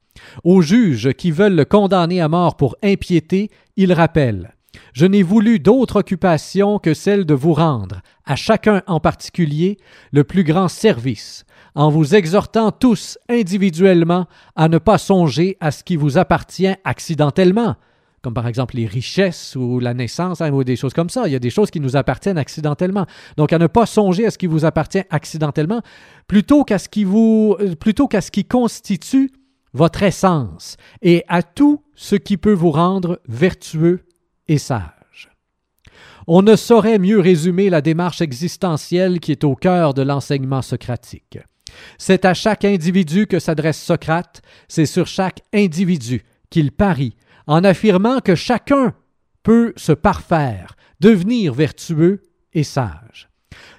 [0.43, 4.53] Aux juges qui veulent le condamner à mort pour impiété, il rappelle
[4.93, 9.78] Je n'ai voulu d'autre occupation que celle de vous rendre, à chacun en particulier,
[10.11, 11.45] le plus grand service,
[11.76, 17.76] en vous exhortant tous individuellement à ne pas songer à ce qui vous appartient accidentellement,
[18.24, 21.28] comme par exemple les richesses ou la naissance hein, ou des choses comme ça.
[21.28, 23.05] Il y a des choses qui nous appartiennent accidentellement.
[23.38, 25.82] Donc à ne pas songer à ce qui vous appartient accidentellement,
[26.28, 29.32] plutôt qu'à ce qui vous, euh, plutôt qu'à ce qui constitue
[29.74, 34.05] votre essence et à tout ce qui peut vous rendre vertueux
[34.47, 35.30] et sage.
[36.28, 41.39] On ne saurait mieux résumer la démarche existentielle qui est au cœur de l'enseignement socratique.
[41.97, 47.15] C'est à chaque individu que s'adresse Socrate, c'est sur chaque individu qu'il parie,
[47.45, 48.93] en affirmant que chacun
[49.43, 53.30] peut se parfaire, devenir vertueux et sage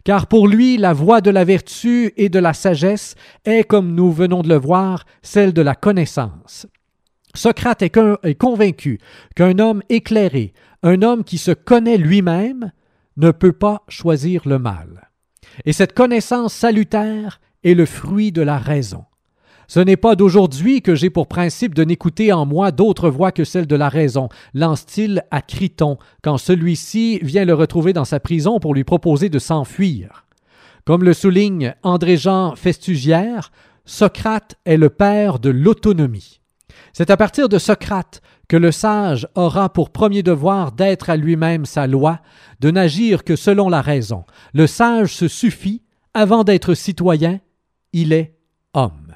[0.05, 3.15] car pour lui la voie de la vertu et de la sagesse
[3.45, 6.67] est, comme nous venons de le voir, celle de la connaissance.
[7.35, 8.99] Socrate est, convaincu
[9.37, 10.53] qu'un homme éclairé,
[10.83, 12.73] un homme qui se connaît lui-même,
[13.17, 15.11] ne peut pas choisir le mal.
[15.65, 19.05] Et cette connaissance salutaire est le fruit de la raison.
[19.69, 23.45] Ce n'est pas d'aujourd'hui que j'ai pour principe de n'écouter en moi d'autres voix que
[23.45, 28.61] celle de la raison, lance-t-il à Criton, quand celui-ci vient le retrouver dans sa prison
[28.61, 30.25] pour lui proposer de s'enfuir.
[30.87, 33.53] Comme le souligne André-Jean Festugière,
[33.85, 36.41] Socrate est le père de l'autonomie.
[36.95, 41.67] C'est à partir de Socrate que le sage aura pour premier devoir d'être à lui-même
[41.67, 42.21] sa loi,
[42.61, 44.25] de n'agir que selon la raison.
[44.55, 45.83] Le sage se suffit,
[46.15, 47.41] avant d'être citoyen,
[47.93, 48.35] il est
[48.73, 49.08] homme.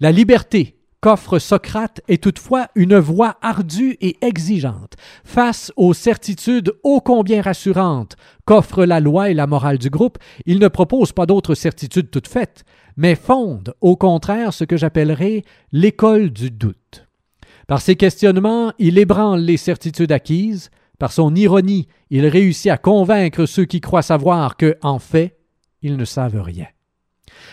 [0.00, 7.02] La liberté qu'offre Socrate est toutefois une voie ardue et exigeante face aux certitudes ô
[7.02, 8.16] combien rassurantes
[8.46, 10.16] qu'offrent la loi et la morale du groupe.
[10.46, 12.64] Il ne propose pas d'autres certitudes toutes faites,
[12.96, 17.06] mais fonde au contraire ce que j'appellerais l'école du doute.
[17.66, 23.44] Par ses questionnements, il ébranle les certitudes acquises, par son ironie, il réussit à convaincre
[23.44, 25.36] ceux qui croient savoir que, en fait,
[25.82, 26.66] ils ne savent rien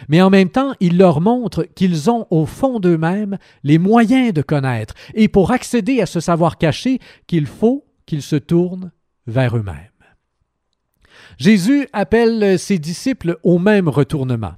[0.08, 4.42] mais en même temps, il leur montre qu'ils ont au fond d'eux-mêmes les moyens de
[4.42, 8.92] connaître, et pour accéder à ce savoir caché, qu'il faut qu'ils se tournent
[9.28, 9.76] vers eux-mêmes.
[11.38, 14.54] Jésus appelle ses disciples au même retournement.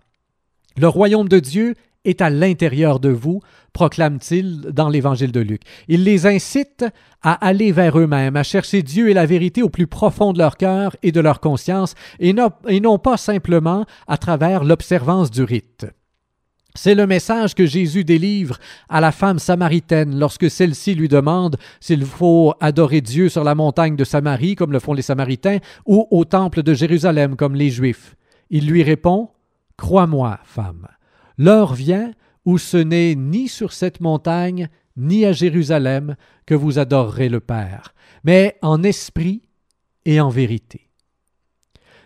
[0.77, 1.75] Le royaume de Dieu
[2.05, 3.41] est à l'intérieur de vous,
[3.73, 5.61] proclame-t-il dans l'Évangile de Luc.
[5.87, 6.85] Il les incite
[7.21, 10.57] à aller vers eux-mêmes, à chercher Dieu et la vérité au plus profond de leur
[10.57, 15.43] cœur et de leur conscience, et non, et non pas simplement à travers l'observance du
[15.43, 15.87] rite.
[16.75, 18.57] C'est le message que Jésus délivre
[18.89, 23.95] à la femme samaritaine lorsque celle-ci lui demande s'il faut adorer Dieu sur la montagne
[23.95, 28.15] de Samarie, comme le font les Samaritains, ou au temple de Jérusalem, comme les Juifs.
[28.49, 29.29] Il lui répond
[29.77, 30.87] Crois-moi, femme,
[31.37, 32.11] L'heure vient
[32.45, 36.15] où ce n'est ni sur cette montagne, ni à Jérusalem
[36.45, 39.41] que vous adorerez le Père, mais en esprit
[40.05, 40.89] et en vérité.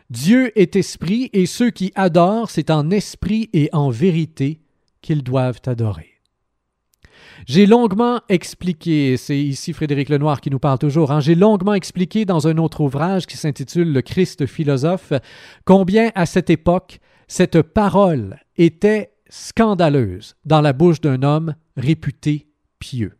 [0.09, 4.61] Dieu est esprit et ceux qui adorent, c'est en esprit et en vérité
[5.01, 6.13] qu'ils doivent adorer.
[7.45, 12.25] J'ai longuement expliqué, c'est ici Frédéric Lenoir qui nous parle toujours, hein, j'ai longuement expliqué
[12.25, 15.13] dans un autre ouvrage qui s'intitule Le Christ philosophe,
[15.65, 22.47] combien à cette époque cette parole était scandaleuse dans la bouche d'un homme réputé
[22.79, 23.17] pieux.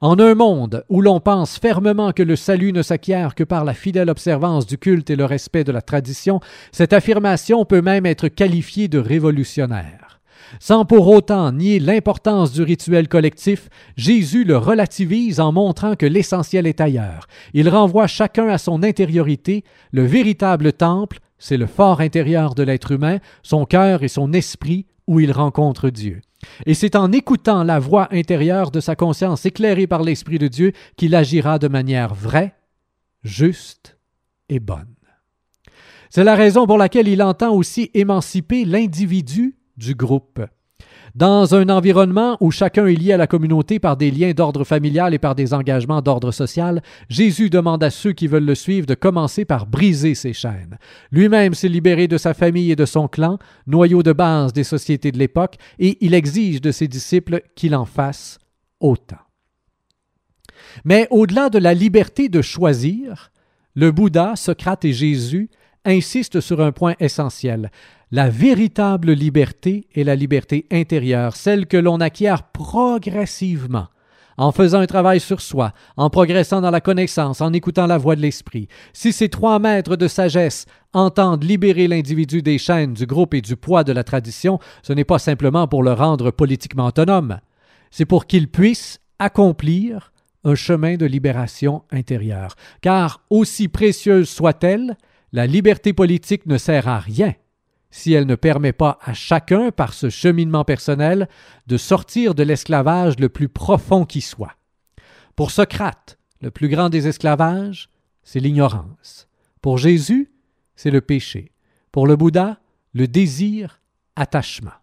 [0.00, 3.74] En un monde où l'on pense fermement que le salut ne s'acquiert que par la
[3.74, 6.40] fidèle observance du culte et le respect de la tradition,
[6.72, 10.20] cette affirmation peut même être qualifiée de révolutionnaire.
[10.60, 16.66] Sans pour autant nier l'importance du rituel collectif, Jésus le relativise en montrant que l'essentiel
[16.66, 17.26] est ailleurs.
[17.54, 22.92] Il renvoie chacun à son intériorité, le véritable temple, c'est le fort intérieur de l'être
[22.92, 26.22] humain, son cœur et son esprit où il rencontre Dieu.
[26.64, 30.72] Et c'est en écoutant la voix intérieure de sa conscience éclairée par l'Esprit de Dieu
[30.96, 32.54] qu'il agira de manière vraie,
[33.24, 33.98] juste
[34.48, 34.94] et bonne.
[36.08, 40.40] C'est la raison pour laquelle il entend aussi émanciper l'individu du groupe.
[41.14, 45.14] Dans un environnement où chacun est lié à la communauté par des liens d'ordre familial
[45.14, 48.94] et par des engagements d'ordre social, Jésus demande à ceux qui veulent le suivre de
[48.94, 50.76] commencer par briser ces chaînes.
[51.12, 53.38] Lui-même s'est libéré de sa famille et de son clan,
[53.68, 57.84] noyau de base des sociétés de l'époque, et il exige de ses disciples qu'il en
[57.84, 58.40] fasse
[58.80, 59.14] autant.
[60.84, 63.30] Mais au-delà de la liberté de choisir,
[63.74, 65.48] le Bouddha, Socrate et Jésus
[65.84, 67.70] insistent sur un point essentiel.
[68.10, 73.88] La véritable liberté est la liberté intérieure, celle que l'on acquiert progressivement,
[74.36, 78.16] en faisant un travail sur soi, en progressant dans la connaissance, en écoutant la voix
[78.16, 78.68] de l'esprit.
[78.92, 83.56] Si ces trois maîtres de sagesse entendent libérer l'individu des chaînes du groupe et du
[83.56, 87.40] poids de la tradition, ce n'est pas simplement pour le rendre politiquement autonome,
[87.90, 90.12] c'est pour qu'il puisse accomplir
[90.44, 92.54] un chemin de libération intérieure.
[92.80, 94.96] Car, aussi précieuse soit-elle,
[95.34, 97.34] la liberté politique ne sert à rien
[97.90, 101.28] si elle ne permet pas à chacun, par ce cheminement personnel,
[101.66, 104.56] de sortir de l'esclavage le plus profond qui soit.
[105.34, 107.88] Pour Socrate, le plus grand des esclavages,
[108.22, 109.28] c'est l'ignorance.
[109.60, 110.30] Pour Jésus,
[110.76, 111.50] c'est le péché.
[111.90, 112.60] Pour le Bouddha,
[112.92, 113.80] le désir,
[114.14, 114.78] attachement.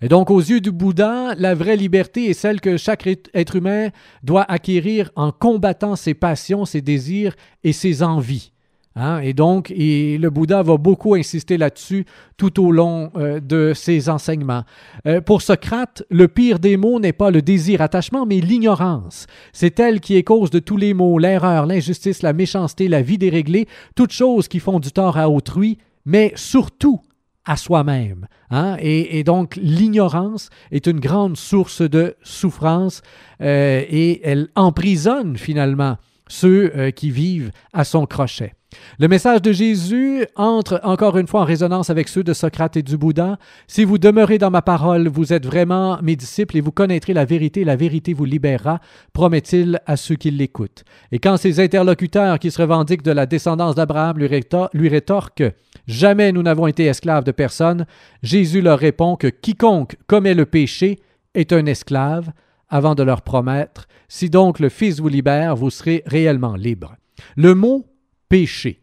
[0.00, 3.90] Et donc, aux yeux du Bouddha, la vraie liberté est celle que chaque être humain
[4.22, 7.34] doit acquérir en combattant ses passions, ses désirs
[7.64, 8.52] et ses envies.
[9.00, 9.20] Hein?
[9.20, 12.04] Et donc, le Bouddha va beaucoup insister là-dessus
[12.36, 14.64] tout au long euh, de ses enseignements.
[15.06, 19.26] Euh, pour Socrate, le pire des mots n'est pas le désir attachement, mais l'ignorance.
[19.54, 23.16] C'est elle qui est cause de tous les maux, l'erreur, l'injustice, la méchanceté, la vie
[23.16, 27.00] déréglée, toutes choses qui font du tort à autrui, mais surtout
[27.46, 28.26] à soi-même.
[28.50, 28.76] Hein?
[28.80, 33.00] Et, donc, l'ignorance est une grande source de souffrance
[33.40, 35.96] euh, et elle emprisonne finalement
[36.28, 38.52] ceux qui vivent à son crochet.
[38.98, 42.82] Le message de Jésus entre encore une fois en résonance avec ceux de Socrate et
[42.82, 43.38] du Bouddha.
[43.66, 47.24] Si vous demeurez dans ma parole, vous êtes vraiment mes disciples et vous connaîtrez la
[47.24, 48.80] vérité, la vérité vous libérera,
[49.12, 50.84] promet-il à ceux qui l'écoutent.
[51.12, 55.52] Et quand ces interlocuteurs qui se revendiquent de la descendance d'Abraham lui, rétorquent
[55.86, 57.86] Jamais nous n'avons été esclaves de personne,
[58.22, 61.00] Jésus leur répond que quiconque commet le péché
[61.34, 62.30] est un esclave,
[62.68, 66.96] avant de leur promettre Si donc le Fils vous libère, vous serez réellement libre.
[67.36, 67.89] Le mot
[68.30, 68.80] péché.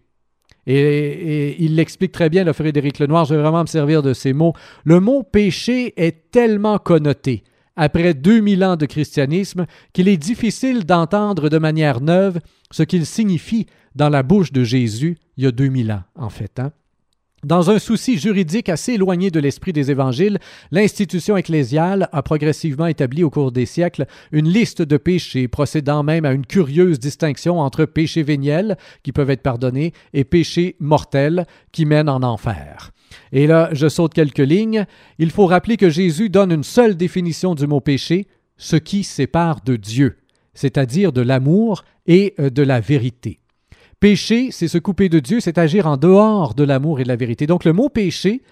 [0.67, 4.33] Et, il l'explique très bien, le Frédéric Lenoir, je vais vraiment me servir de ces
[4.33, 4.53] mots.
[4.83, 7.43] Le mot péché est tellement connoté
[7.75, 12.39] après 2000 ans de christianisme qu'il est difficile d'entendre de manière neuve
[12.71, 16.59] ce qu'il signifie dans la bouche de Jésus il y a 2000 ans, en fait.
[16.59, 16.71] Hein?
[17.43, 20.39] Dans un souci juridique assez éloigné de l'esprit des évangiles,
[20.71, 26.25] l'institution ecclésiale a progressivement établi au cours des siècles une liste de péchés, procédant même
[26.25, 31.85] à une curieuse distinction entre péchés véniels, qui peuvent être pardonnés, et péchés mortels, qui
[31.85, 32.91] mènent en enfer.
[33.31, 34.85] Et là, je saute quelques lignes.
[35.19, 38.27] Il faut rappeler que Jésus donne une seule définition du mot péché,
[38.57, 40.17] ce qui sépare de Dieu,
[40.55, 43.37] c'est-à-dire de l'amour et euh, de la vérité.
[43.99, 47.15] Péché, c'est se couper de Dieu, c'est agir en dehors de l'amour et de la
[47.15, 47.47] vérité.
[47.47, 48.43] Donc le mot péché,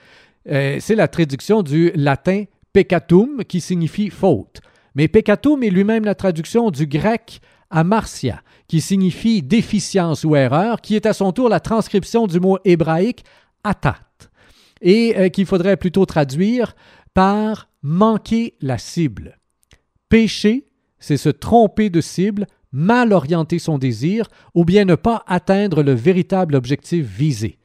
[0.49, 4.61] euh, c'est la traduction du latin peccatum, qui signifie faute.
[4.95, 10.95] Mais peccatum est lui-même la traduction du grec amartia, qui signifie déficience ou erreur, qui
[10.95, 13.23] est à son tour la transcription du mot hébraïque
[13.63, 13.99] atat,
[14.81, 16.75] et euh, qu'il faudrait plutôt traduire
[17.13, 19.37] par manquer la cible.
[20.09, 20.65] Péché,
[20.99, 25.93] c'est se tromper de cible, mal orienter son désir ou bien ne pas atteindre le
[25.93, 27.57] véritable objectif visé.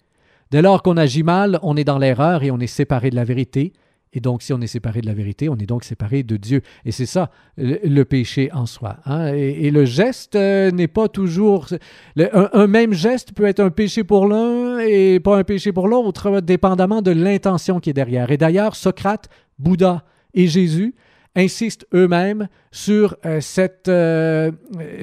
[0.52, 3.24] Dès lors qu'on agit mal, on est dans l'erreur et on est séparé de la
[3.24, 3.72] vérité.
[4.12, 6.62] Et donc, si on est séparé de la vérité, on est donc séparé de Dieu.
[6.84, 8.98] Et c'est ça, le, péché en soi.
[9.04, 9.32] Hein.
[9.34, 11.68] Et, le geste euh, n'est pas toujours...
[12.16, 16.40] un, même geste peut être un péché pour l'un et pas un péché pour l'autre,
[16.40, 18.30] dépendamment de l'intention qui est derrière.
[18.30, 20.04] Et d'ailleurs, Socrate, Bouddha
[20.34, 20.94] et Jésus
[21.36, 24.50] insistent eux-mêmes sur euh, cette, euh,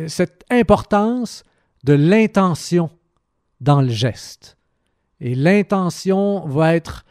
[0.07, 1.43] cette importance
[1.83, 2.89] de l'intention
[3.61, 4.57] dans le geste.
[5.19, 7.05] Et l'intention va être,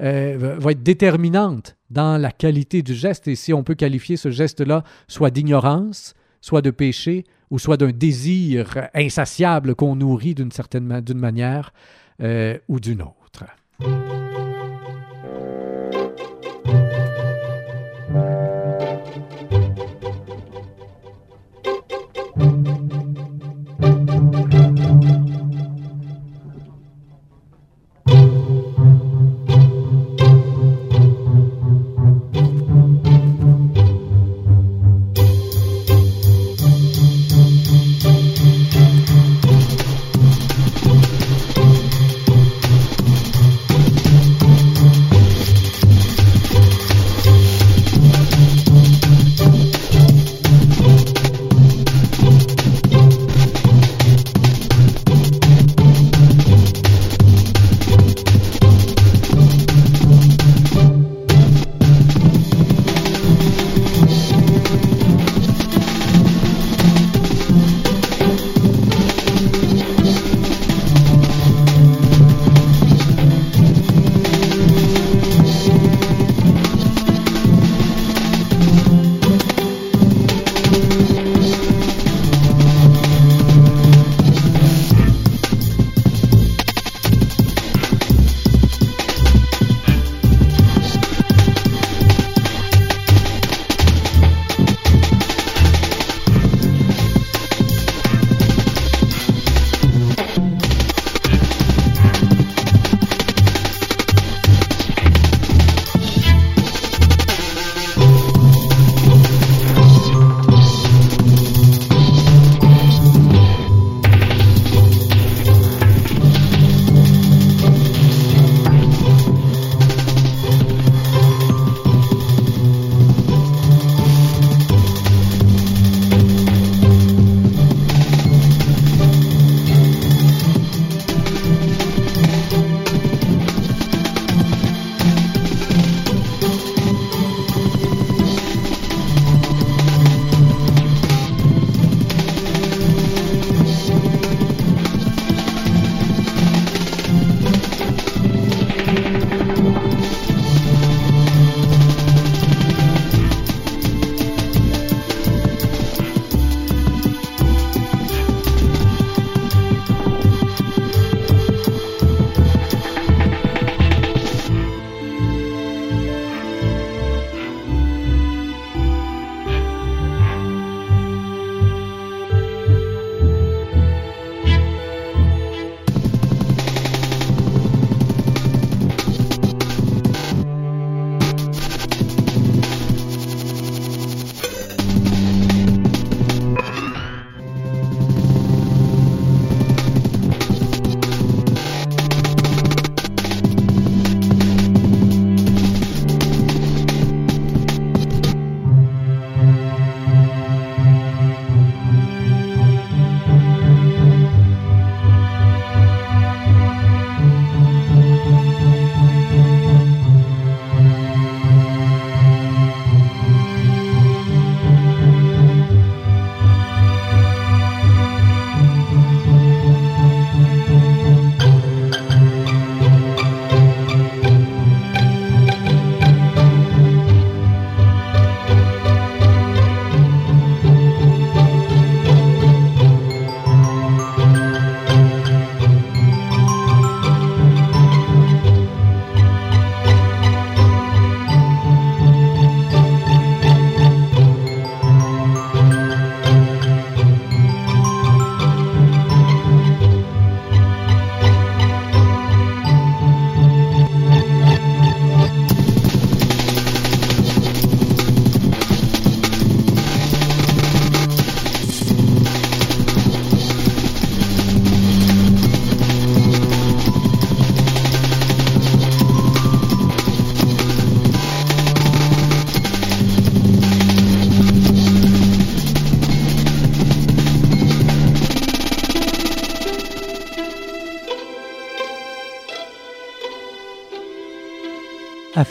[0.00, 3.28] euh, va être déterminante dans la qualité du geste.
[3.28, 7.90] Et si on peut qualifier ce geste-là soit d'ignorance, soit de péché, ou soit d'un
[7.90, 11.72] désir insatiable qu'on nourrit d'une certaine d'une manière
[12.68, 13.44] ou d'une autre.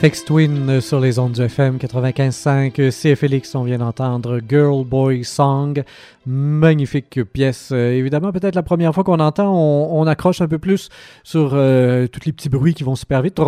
[0.00, 2.90] Afex Twin sur les ondes du FM 95.5.
[2.90, 5.82] CFLX, on vient d'entendre Girl Boy Song.
[6.26, 7.70] Magnifique pièce.
[7.72, 10.90] Euh, évidemment, peut-être la première fois qu'on entend, on, accroche un peu plus
[11.22, 13.40] sur euh, tous les petits bruits qui vont super vite.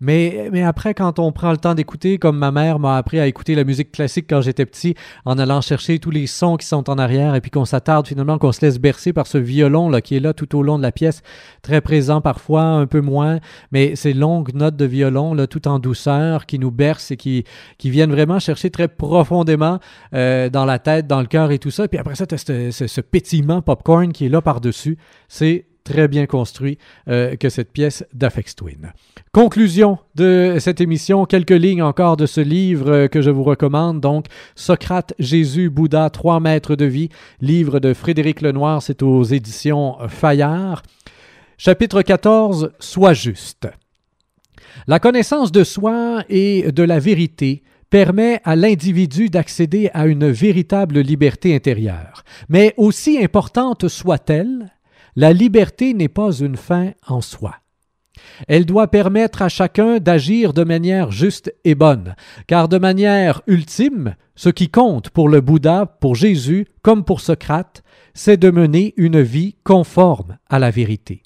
[0.00, 3.26] Mais, mais après, quand on prend le temps d'écouter, comme ma mère m'a appris à
[3.26, 4.94] écouter la musique classique quand j'étais petit,
[5.26, 8.38] en allant chercher tous les sons qui sont en arrière, et puis qu'on s'attarde finalement,
[8.38, 10.82] qu'on se laisse bercer par ce violon là, qui est là tout au long de
[10.82, 11.22] la pièce,
[11.62, 13.38] très présent parfois, un peu moins,
[13.70, 17.44] mais ces longues notes de violon, là, tout en douceur, qui nous bercent et qui,
[17.78, 19.78] qui viennent vraiment chercher très profondément
[20.14, 21.88] euh, dans la tête, dans le cœur et tout ça.
[21.88, 24.98] Puis après ça, tu as ce, ce, pétillement popcorn qui est là par-dessus.
[25.28, 26.78] C'est très bien construit
[27.08, 28.92] euh, que cette pièce d'Afex Twin.
[29.32, 34.00] Conclusion de cette émission, quelques lignes encore de ce livre euh, que je vous recommande,
[34.00, 37.08] donc Socrate, Jésus, Bouddha, trois maîtres de vie,
[37.40, 40.82] livre de Frédéric Lenoir, c'est aux éditions Fayard.
[41.56, 43.68] Chapitre 14, Sois juste.
[44.86, 51.00] La connaissance de soi et de la vérité permet à l'individu d'accéder à une véritable
[51.00, 52.24] liberté intérieure.
[52.48, 54.72] Mais aussi importante soit-elle,
[55.16, 57.56] la liberté n'est pas une fin en soi.
[58.46, 62.14] Elle doit permettre à chacun d'agir de manière juste et bonne,
[62.46, 67.82] car de manière ultime, ce qui compte pour le Bouddha, pour Jésus, comme pour Socrate,
[68.14, 71.22] c'est de mener une vie conforme à la vérité.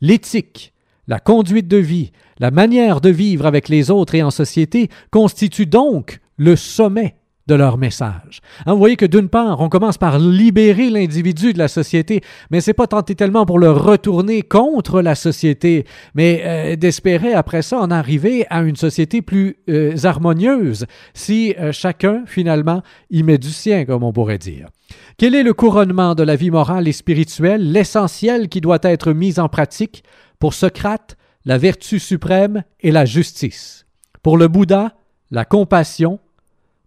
[0.00, 0.72] L'éthique,
[1.06, 5.66] la conduite de vie, la manière de vivre avec les autres et en société constitue
[5.66, 7.16] donc le sommet
[7.46, 8.40] de leur message.
[8.66, 12.20] Hein, vous voyez que d'une part, on commence par libérer l'individu de la société,
[12.50, 15.84] mais c'est pas tant tellement pour le retourner contre la société,
[16.14, 21.70] mais euh, d'espérer après ça en arriver à une société plus euh, harmonieuse si euh,
[21.70, 24.68] chacun finalement y met du sien, comme on pourrait dire.
[25.16, 29.38] Quel est le couronnement de la vie morale et spirituelle, l'essentiel qui doit être mis
[29.38, 30.02] en pratique
[30.38, 31.16] pour Socrate,
[31.46, 33.86] la vertu suprême est la justice.
[34.22, 34.96] Pour le Bouddha,
[35.30, 36.18] la compassion.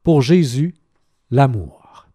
[0.04, 0.76] Pour Jésus,
[1.32, 2.08] l'amour.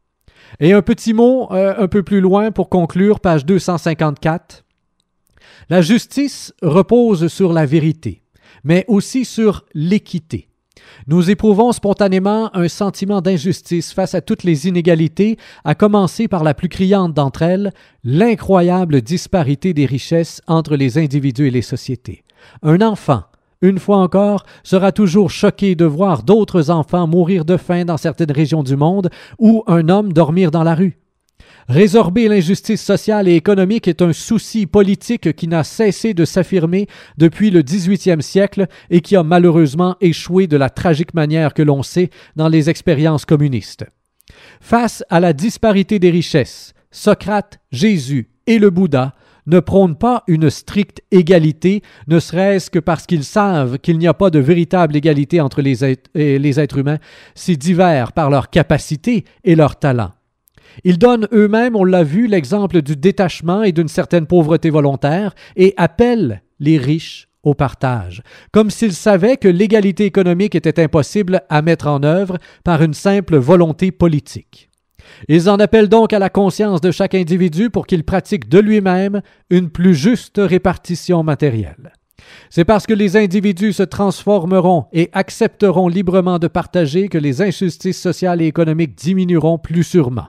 [0.60, 4.64] Et un petit mot euh, un peu plus loin pour conclure, page 254.
[5.70, 8.22] La justice repose sur la vérité,
[8.62, 10.48] mais aussi sur l'équité.
[11.06, 16.52] Nous éprouvons spontanément un sentiment d'injustice face à toutes les inégalités, à commencer par la
[16.52, 17.72] plus criante d'entre elles,
[18.02, 22.24] l'incroyable disparité des richesses entre les individus et les sociétés.
[22.62, 23.24] Un enfant,
[23.62, 28.32] une fois encore, sera toujours choqué de voir d'autres enfants mourir de faim dans certaines
[28.32, 30.98] régions du monde ou un homme dormir dans la rue.
[31.68, 37.50] Résorber l'injustice sociale et économique est un souci politique qui n'a cessé de s'affirmer depuis
[37.50, 42.10] le XVIIIe siècle et qui a malheureusement échoué de la tragique manière que l'on sait
[42.36, 43.86] dans les expériences communistes.
[44.60, 49.14] Face à la disparité des richesses, Socrate, Jésus et le Bouddha
[49.46, 54.14] ne prônent pas une stricte égalité, ne serait-ce que parce qu'ils savent qu'il n'y a
[54.14, 56.98] pas de véritable égalité entre les êtres humains,
[57.34, 60.12] si divers par leurs capacités et leurs talents.
[60.82, 65.72] Ils donnent eux-mêmes, on l'a vu, l'exemple du détachement et d'une certaine pauvreté volontaire et
[65.76, 68.22] appellent les riches au partage,
[68.52, 73.36] comme s'ils savaient que l'égalité économique était impossible à mettre en œuvre par une simple
[73.36, 74.70] volonté politique.
[75.28, 79.22] Ils en appellent donc à la conscience de chaque individu pour qu'il pratique de lui-même
[79.50, 81.92] une plus juste répartition matérielle.
[82.50, 88.00] C'est parce que les individus se transformeront et accepteront librement de partager que les injustices
[88.00, 90.28] sociales et économiques diminueront plus sûrement.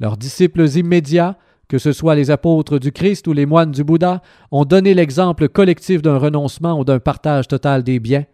[0.00, 1.36] Leurs disciples immédiats,
[1.68, 5.48] que ce soit les apôtres du Christ ou les moines du Bouddha, ont donné l'exemple
[5.48, 8.24] collectif d'un renoncement ou d'un partage total des biens.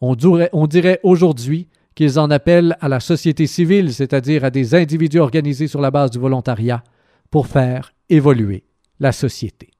[0.00, 1.68] On dirait, aujourd'hui
[1.98, 6.12] qu'ils en appellent à la société civile, c'est-à-dire à des individus organisés sur la base
[6.12, 6.84] du volontariat,
[7.28, 8.62] pour faire évoluer
[9.00, 9.70] la société.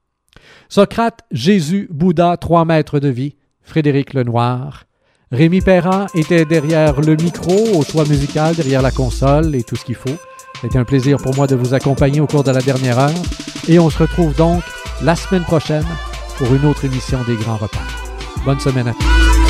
[0.67, 4.83] Socrate, Jésus, Bouddha, trois maîtres de vie, Frédéric Lenoir.
[5.31, 9.85] Rémi Perrin était derrière le micro, au choix musical, derrière la console et tout ce
[9.85, 10.17] qu'il faut.
[10.59, 13.23] C'était un plaisir pour moi de vous accompagner au cours de la dernière heure
[13.69, 14.61] et on se retrouve donc
[15.01, 15.87] la semaine prochaine
[16.37, 17.87] pour une autre émission des Grands Repas.
[18.43, 19.48] Bonne semaine à tous.